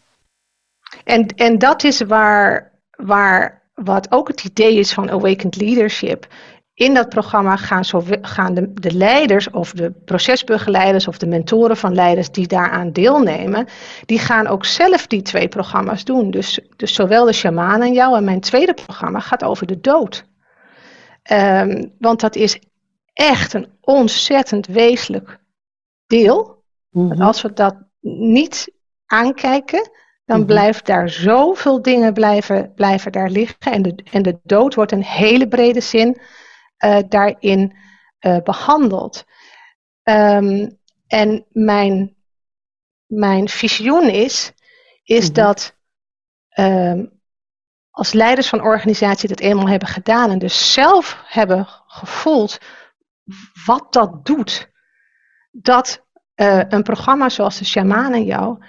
[1.05, 6.27] En, en dat is waar, waar wat ook het idee is van Awakened Leadership.
[6.75, 11.77] In dat programma gaan, zo, gaan de, de leiders of de procesbegeleiders of de mentoren
[11.77, 13.67] van leiders die daaraan deelnemen,
[14.07, 16.31] die gaan ook zelf die twee programma's doen.
[16.31, 20.25] Dus, dus zowel de shaman en jou en mijn tweede programma gaat over de dood.
[21.33, 22.59] Um, want dat is
[23.13, 25.41] echt een ontzettend wezenlijk
[26.07, 26.63] deel.
[26.91, 28.73] Mm Als we dat niet
[29.07, 29.91] aankijken,
[30.25, 33.73] dan mm blijft daar zoveel dingen blijven, blijven daar liggen.
[33.73, 36.21] En de, en de dood wordt in hele brede zin
[37.09, 37.77] daarin
[38.21, 39.25] uh, behandeld.
[40.03, 42.17] Um, en mijn,
[43.07, 44.53] mijn visioen is,
[45.03, 45.77] is mm dat
[46.59, 47.21] um,
[47.91, 52.59] als leiders van organisaties dat eenmaal hebben gedaan en dus zelf hebben gevoeld
[53.65, 54.71] wat dat doet,
[55.51, 56.07] dat
[56.37, 58.65] uh, een programma zoals de Shaman en jou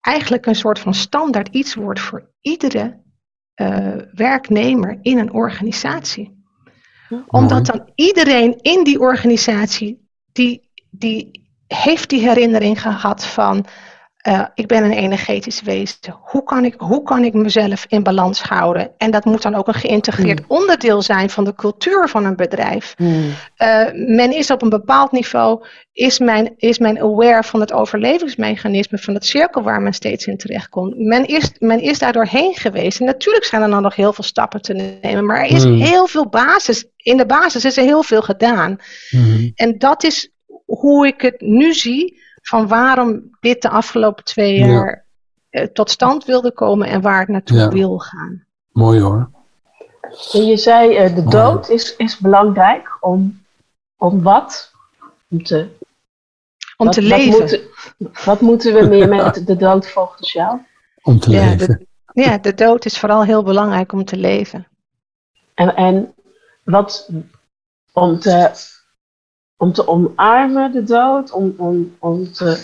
[0.00, 3.02] eigenlijk een soort van standaard iets wordt voor iedere
[3.54, 6.39] uh, werknemer in een organisatie.
[7.26, 13.64] Omdat dan iedereen in die organisatie, die, die heeft die herinnering gehad van
[14.28, 15.98] uh, ik ben een energetisch wezen.
[16.20, 18.90] Hoe kan, ik, hoe kan ik mezelf in balans houden?
[18.98, 20.56] En dat moet dan ook een geïntegreerd hmm.
[20.56, 22.94] onderdeel zijn van de cultuur van een bedrijf.
[22.98, 23.34] Mm.
[23.58, 28.98] Uh, men is op een bepaald niveau, is men, is men aware van het overlevingsmechanisme
[28.98, 30.98] van het cirkel waar men steeds in terechtkomt.
[30.98, 33.00] Men is, men is daar doorheen geweest.
[33.00, 35.80] En natuurlijk zijn er dan nog heel veel stappen te nemen, maar er is mm.
[35.80, 36.84] heel veel basis.
[36.96, 38.78] In de basis is er heel veel gedaan.
[39.54, 40.30] En dat is
[40.64, 42.18] hoe ik het nu zie
[42.50, 45.04] van waarom dit de afgelopen twee jaar
[45.50, 48.44] eh, tot stand wilde komen en waar het naartoe wil gaan.
[48.72, 49.30] Mooi hoor.
[50.32, 53.42] En je zei uh, de dood is, is belangrijk om,
[53.96, 54.72] om wat?
[55.28, 55.68] Om te,
[56.76, 57.30] om te leven.
[57.30, 57.60] Wat moeten,
[58.24, 60.58] wat moeten we meer met de dood volgens jou?
[61.02, 61.66] Om te ja, leven.
[61.66, 64.66] De, ja, de dood is vooral heel belangrijk om te leven.
[65.54, 66.14] En, en
[66.64, 67.10] wat
[67.92, 68.50] om te
[69.60, 72.58] om te omarmen de dood, om, om, om te,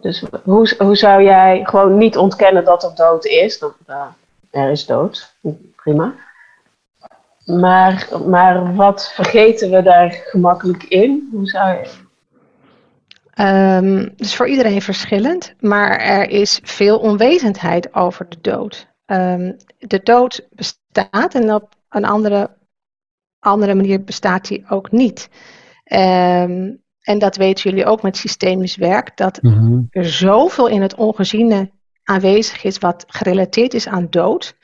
[0.00, 3.58] dus hoe, hoe zou jij gewoon niet ontkennen dat er dood is?
[3.58, 3.72] Dan,
[4.50, 5.34] er is dood,
[5.76, 6.14] prima.
[7.44, 11.28] Maar, maar wat vergeten we daar gemakkelijk in?
[11.32, 11.88] Hoe zou je.
[13.42, 18.86] Um, dus voor iedereen verschillend, maar er is veel onwetendheid over de dood.
[19.06, 22.50] Um, de dood bestaat en op een andere,
[23.48, 25.28] andere manier bestaat die ook niet.
[25.84, 29.80] Um, en dat weten jullie ook met systemisch werk, dat mhm.
[29.90, 31.70] er zoveel in het ongeziene
[32.02, 34.56] aanwezig is wat gerelateerd is aan dood.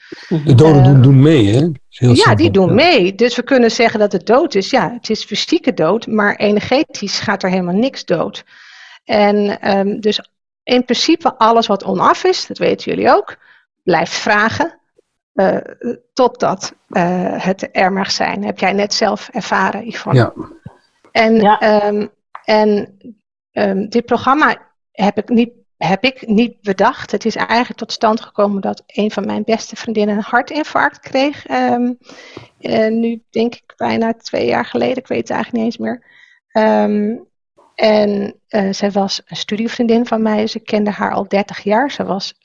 [0.45, 1.69] De doden doen, doen mee, hè?
[2.13, 3.15] ja, die doen mee.
[3.15, 4.71] Dus we kunnen zeggen dat het dood is.
[4.71, 8.45] Ja, het is fysieke dood, maar energetisch gaat er helemaal niks dood.
[9.05, 10.21] En um, dus
[10.63, 13.37] in principe alles wat onaf is, dat weten jullie ook,
[13.83, 14.81] blijft vragen
[15.35, 15.57] uh,
[16.13, 18.45] totdat uh, het er mag zijn.
[18.45, 20.21] Heb jij net zelf ervaren, Yvonne?
[20.21, 20.33] Ja.
[21.13, 21.87] En, ja.
[21.87, 22.11] Um,
[22.45, 22.99] en
[23.53, 24.59] um, dit programma
[24.93, 27.11] heb ik niet heb ik niet bedacht.
[27.11, 31.51] Het is eigenlijk tot stand gekomen dat een van mijn beste vriendinnen een hartinfarct kreeg.
[31.51, 31.99] Um,
[32.61, 36.03] uh, nu denk ik bijna twee jaar geleden, ik weet het eigenlijk niet eens meer.
[36.53, 37.27] Um,
[37.75, 40.47] en uh, zij was een studievriendin van mij.
[40.47, 41.91] Ze kende haar al 30 jaar.
[41.91, 42.39] Ze was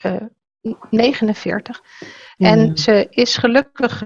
[0.62, 1.82] uh, eh, 49.
[2.36, 4.04] En ze is gelukkig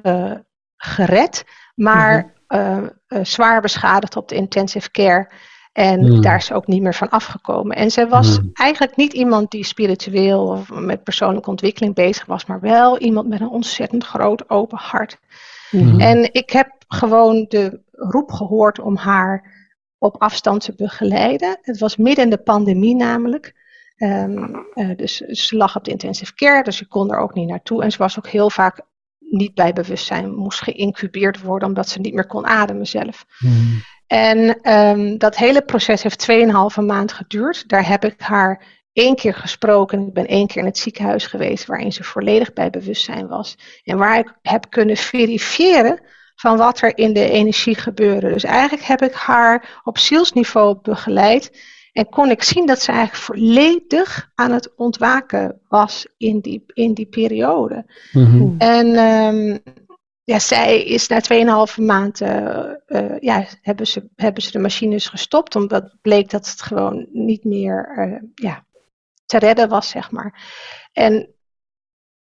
[0.76, 1.44] gered,
[1.74, 2.90] maar mm-hmm.
[3.22, 5.28] zwaar beschadigd op de intensive care.
[5.74, 6.20] En hmm.
[6.20, 7.76] daar is ze ook niet meer van afgekomen.
[7.76, 8.50] En zij was hmm.
[8.52, 13.40] eigenlijk niet iemand die spiritueel of met persoonlijke ontwikkeling bezig was, maar wel iemand met
[13.40, 15.18] een ontzettend groot open hart.
[15.98, 19.52] En ik heb gewoon de roep gehoord om haar
[19.98, 21.58] op afstand te begeleiden.
[21.62, 23.54] Het was midden in de pandemie namelijk.
[24.04, 27.48] Um, uh, dus ze lag op de intensive care, dus je kon er ook niet
[27.48, 27.82] naartoe.
[27.82, 28.80] En ze was ook heel vaak
[29.18, 33.24] niet bij bewustzijn, moest geïncubeerd worden omdat ze niet meer kon ademen zelf.
[34.06, 36.26] En um, dat hele proces heeft
[36.78, 37.68] 2,5 maand geduurd.
[37.68, 40.06] Daar heb ik haar één keer gesproken.
[40.06, 43.58] Ik ben één keer in het ziekenhuis geweest waarin ze volledig bij bewustzijn was.
[43.84, 46.00] En waar ik heb kunnen verifiëren
[46.34, 48.32] van wat er in de energie gebeurde.
[48.32, 51.50] Dus eigenlijk heb ik haar op zielsniveau begeleid.
[51.94, 56.94] En kon ik zien dat ze eigenlijk volledig aan het ontwaken was in die, in
[56.94, 57.86] die periode.
[58.12, 59.62] Mm En um,
[60.24, 61.20] ja, zij is na
[61.68, 66.50] 2,5 maand, uh, uh, ja, hebben ze, hebben ze de machines gestopt, omdat bleek dat
[66.50, 68.64] het gewoon niet meer uh, ja,
[69.26, 70.42] te redden was, zeg maar.
[70.92, 71.34] En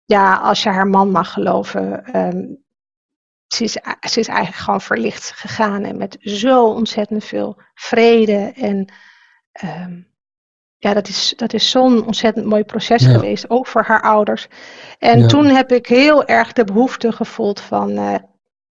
[0.06, 2.64] ja, als je haar man mag geloven, um,
[3.48, 3.72] ze, is,
[4.12, 8.94] ze is eigenlijk gewoon verlicht gegaan en met zo ontzettend veel vrede en
[9.64, 10.08] um,
[10.78, 14.48] ja, dat is, dat is zo'n ontzettend mooi proces geweest, ook voor haar ouders.
[15.00, 18.16] En toen heb ik heel erg de behoefte gevoeld van, uh,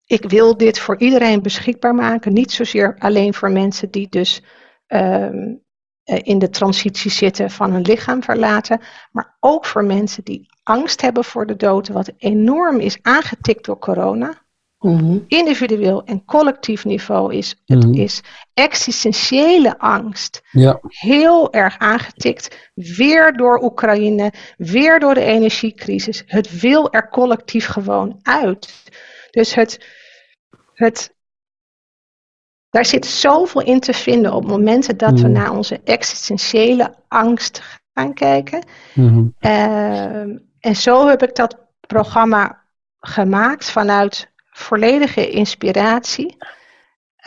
[0.06, 2.34] ik wil dit voor iedereen beschikbaar maken.
[2.34, 4.44] Niet zozeer alleen voor mensen die dus
[4.88, 5.64] um,
[6.04, 11.24] in de transitie zitten van hun lichaam verlaten, maar ook voor mensen die angst hebben
[11.24, 14.45] voor de dood, wat enorm is aangetikt door corona.
[14.86, 15.18] Mhm.
[15.28, 17.94] Individueel en collectief niveau is, het mhm.
[17.94, 18.22] is
[18.54, 20.42] existentiële angst.
[20.52, 20.80] Ja.
[20.88, 22.72] Heel erg aangetikt.
[22.74, 26.24] Weer door Oekraïne, weer door de energiecrisis.
[26.26, 28.74] Het wil er collectief gewoon uit.
[29.32, 29.86] Dus het,
[30.74, 31.16] het,
[32.70, 35.32] daar zit zoveel in te vinden op momenten dat we mhm.
[35.32, 37.62] naar onze existentiële angst
[37.94, 38.66] gaan kijken.
[39.40, 41.58] Ehm, en zo heb ik dat
[41.88, 42.64] programma
[43.00, 46.38] gemaakt vanuit volledige inspiratie.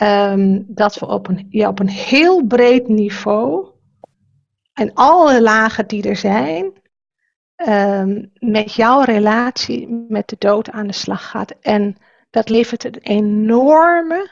[0.01, 3.67] Um, dat we op een, ja, op een heel breed niveau
[4.73, 6.73] en alle lagen die er zijn,
[7.67, 11.51] um, met jouw relatie met de dood aan de slag gaat.
[11.61, 11.97] En
[12.29, 14.29] dat levert een enorme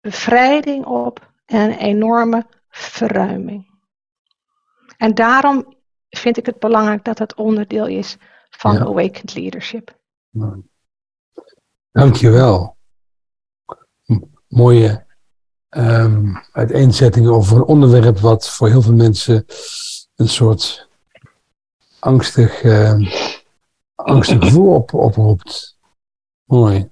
[0.00, 3.70] bevrijding op en een enorme verruiming.
[4.96, 5.76] En daarom
[6.08, 8.16] vind ik het belangrijk dat het onderdeel is
[8.50, 10.00] van Awakened Leadership.
[11.92, 12.76] Dankjewel.
[14.48, 15.06] Mooie
[15.70, 19.44] um, uiteenzettingen over een onderwerp wat voor heel veel mensen
[20.16, 20.88] een soort
[21.98, 23.12] angstig, uh,
[23.94, 25.76] angstig gevoel op, oproept.
[26.44, 26.90] Mooi.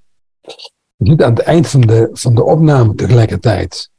[0.97, 3.91] Zitten aan het eind van de, van de opname tegelijkertijd.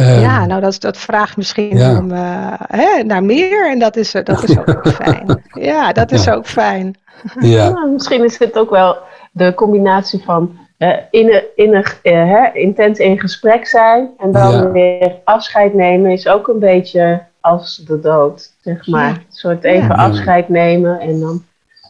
[0.00, 4.12] Um, ja, nou dat, dat vraagt misschien om, uh, hè, naar meer en dat is,
[4.12, 5.42] dat is ook fijn.
[5.52, 6.96] Ja, dat is ook fijn.
[7.40, 7.86] Ja.
[7.86, 8.96] Misschien is het ook wel
[9.32, 15.74] de combinatie van uh, in, in, uh, intens in gesprek zijn en dan weer afscheid
[15.74, 19.10] nemen is ook een beetje als de dood, zeg maar.
[19.10, 21.44] Een soort even afscheid nemen en dan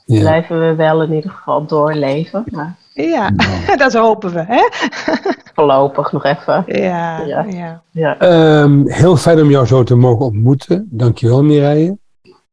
[0.04, 2.44] blijven we wel in ieder geval doorleven.
[2.46, 3.30] Maar Ja,
[3.76, 4.44] dat hopen we.
[4.46, 4.68] Hè?
[5.54, 6.64] Voorlopig nog even.
[6.66, 7.82] Ja, ja.
[7.90, 8.18] ja.
[8.18, 10.88] Ehm, heel fijn om jou zo te mogen ontmoeten.
[10.90, 11.98] Dankjewel, Mireille.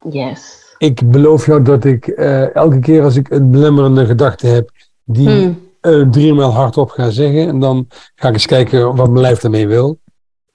[0.09, 0.75] Yes.
[0.77, 4.69] Ik beloof jou dat ik eh, elke keer als ik een belemmerende gedachte heb,
[5.03, 5.59] die hmm.
[5.81, 7.47] uh, driemaal hardop ga zeggen.
[7.47, 9.99] En dan ga ik eens kijken wat mijn lijf ermee wil.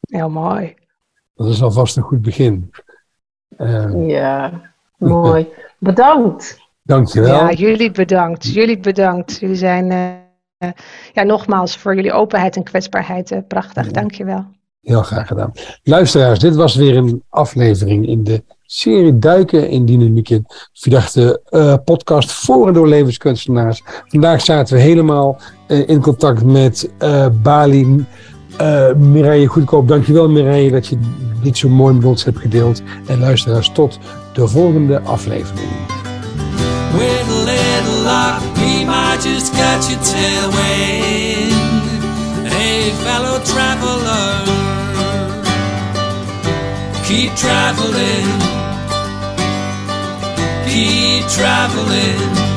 [0.01, 0.75] Heel mooi.
[1.35, 2.71] Dat is alvast een goed begin.
[3.57, 4.61] Ehm, ja,
[4.97, 5.49] mooi.
[5.79, 6.68] Bedankt.
[6.89, 7.35] Dankjewel.
[7.35, 8.53] Ja, jullie bedankt.
[8.53, 9.39] Jullie bedankt.
[9.39, 10.69] Jullie zijn, uh,
[11.13, 13.87] ja, nogmaals voor jullie openheid en kwetsbaarheid uh, prachtig.
[13.87, 13.93] Ja.
[13.93, 14.47] Dankjewel.
[14.81, 15.53] Heel graag gedaan.
[15.83, 20.45] Luisteraars, dit was weer een aflevering in de serie Duiken in Dynamieken.
[20.73, 23.83] Verdachte uh, podcast voor en door levenskunstenaars.
[24.07, 26.91] Vandaag zaten we helemaal in contact met
[27.43, 28.07] Bali.
[28.97, 30.99] Mireille Goedkoop, dankjewel Mireille dat je
[31.43, 32.83] dit zo mooi met ons hebt gedeeld.
[33.07, 33.99] En luisteraars, tot
[34.33, 35.69] de volgende aflevering.
[38.09, 41.53] Luck, we might just catch a tailwind.
[42.49, 44.47] Hey, fellow traveler,
[47.05, 48.29] keep traveling,
[50.67, 52.48] keep traveling.